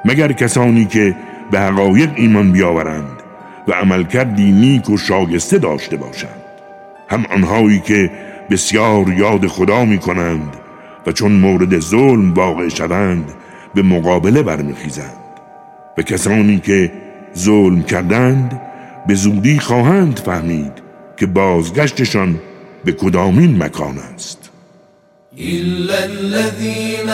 مگر 0.06 0.32
کسانی 0.32 0.86
که 0.86 1.15
به 1.52 1.60
حقایق 1.60 2.10
ایمان 2.15 2.52
بیاورند 2.52 3.23
و 3.67 3.71
عملکردی 3.71 4.52
نیک 4.52 4.89
و 4.89 4.97
شاگسته 4.97 5.58
داشته 5.58 5.97
باشند؟ 5.97 6.41
هم 7.10 7.26
آنهایی 7.36 7.80
که 7.80 8.12
بسیار 8.50 9.13
یاد 9.17 9.47
خدا 9.47 9.86
می 9.86 9.97
کنند 9.97 10.58
و 11.08 11.12
چون 11.12 11.32
مورد 11.32 11.80
ظلم 11.80 12.34
واقع 12.34 12.67
شوند 12.67 13.32
به 13.76 13.82
مقابله 13.82 14.43
برمیخیزند. 14.43 15.17
و 15.97 16.02
کسانی 16.02 16.60
که 16.60 16.91
ظلم 17.38 17.84
کردند 17.84 18.62
به 19.08 19.15
زودی 19.15 19.60
خواهند 19.60 20.20
فهمید 20.20 20.72
که 21.17 21.26
بازگشتشان 21.26 22.39
به 22.86 22.91
کدامین 22.91 23.63
مکان 23.63 23.98
است. 23.98 24.38
إلا 25.39 26.04
الذين 26.04 27.10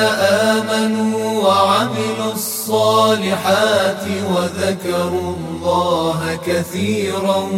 آمنوا 0.56 1.44
وعملوا 1.44 2.32
الصالحات 2.32 4.06
وذكروا 4.32 5.36
الله 5.36 6.40
كثيرا 6.48 7.50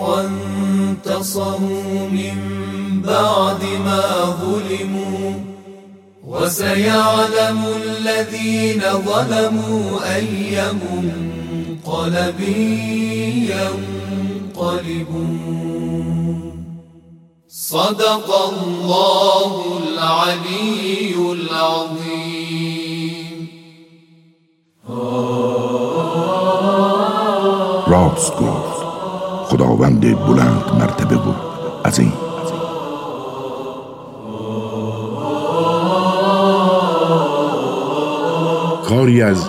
وانتصروا 0.00 1.58
من 2.12 2.36
بعد 3.02 3.62
ما 3.84 4.36
ظلموا 4.40 5.32
وسيعلم 6.26 7.64
الذين 7.84 8.82
ظلموا 8.82 10.14
أي 10.16 10.60
منقلب 11.94 12.40
ينقلبون 14.56 15.34
صدق 17.48 18.28
الله 18.48 19.52
العلي 19.82 21.14
العظيم. 21.32 22.68
راست 27.86 28.36
گفت. 28.36 28.84
خداوند 29.48 30.00
بلند 30.26 30.64
مرتبه 30.80 31.16
بود 31.16 31.36
عظیم. 31.84 32.12
کاری 38.88 39.22
از 39.22 39.48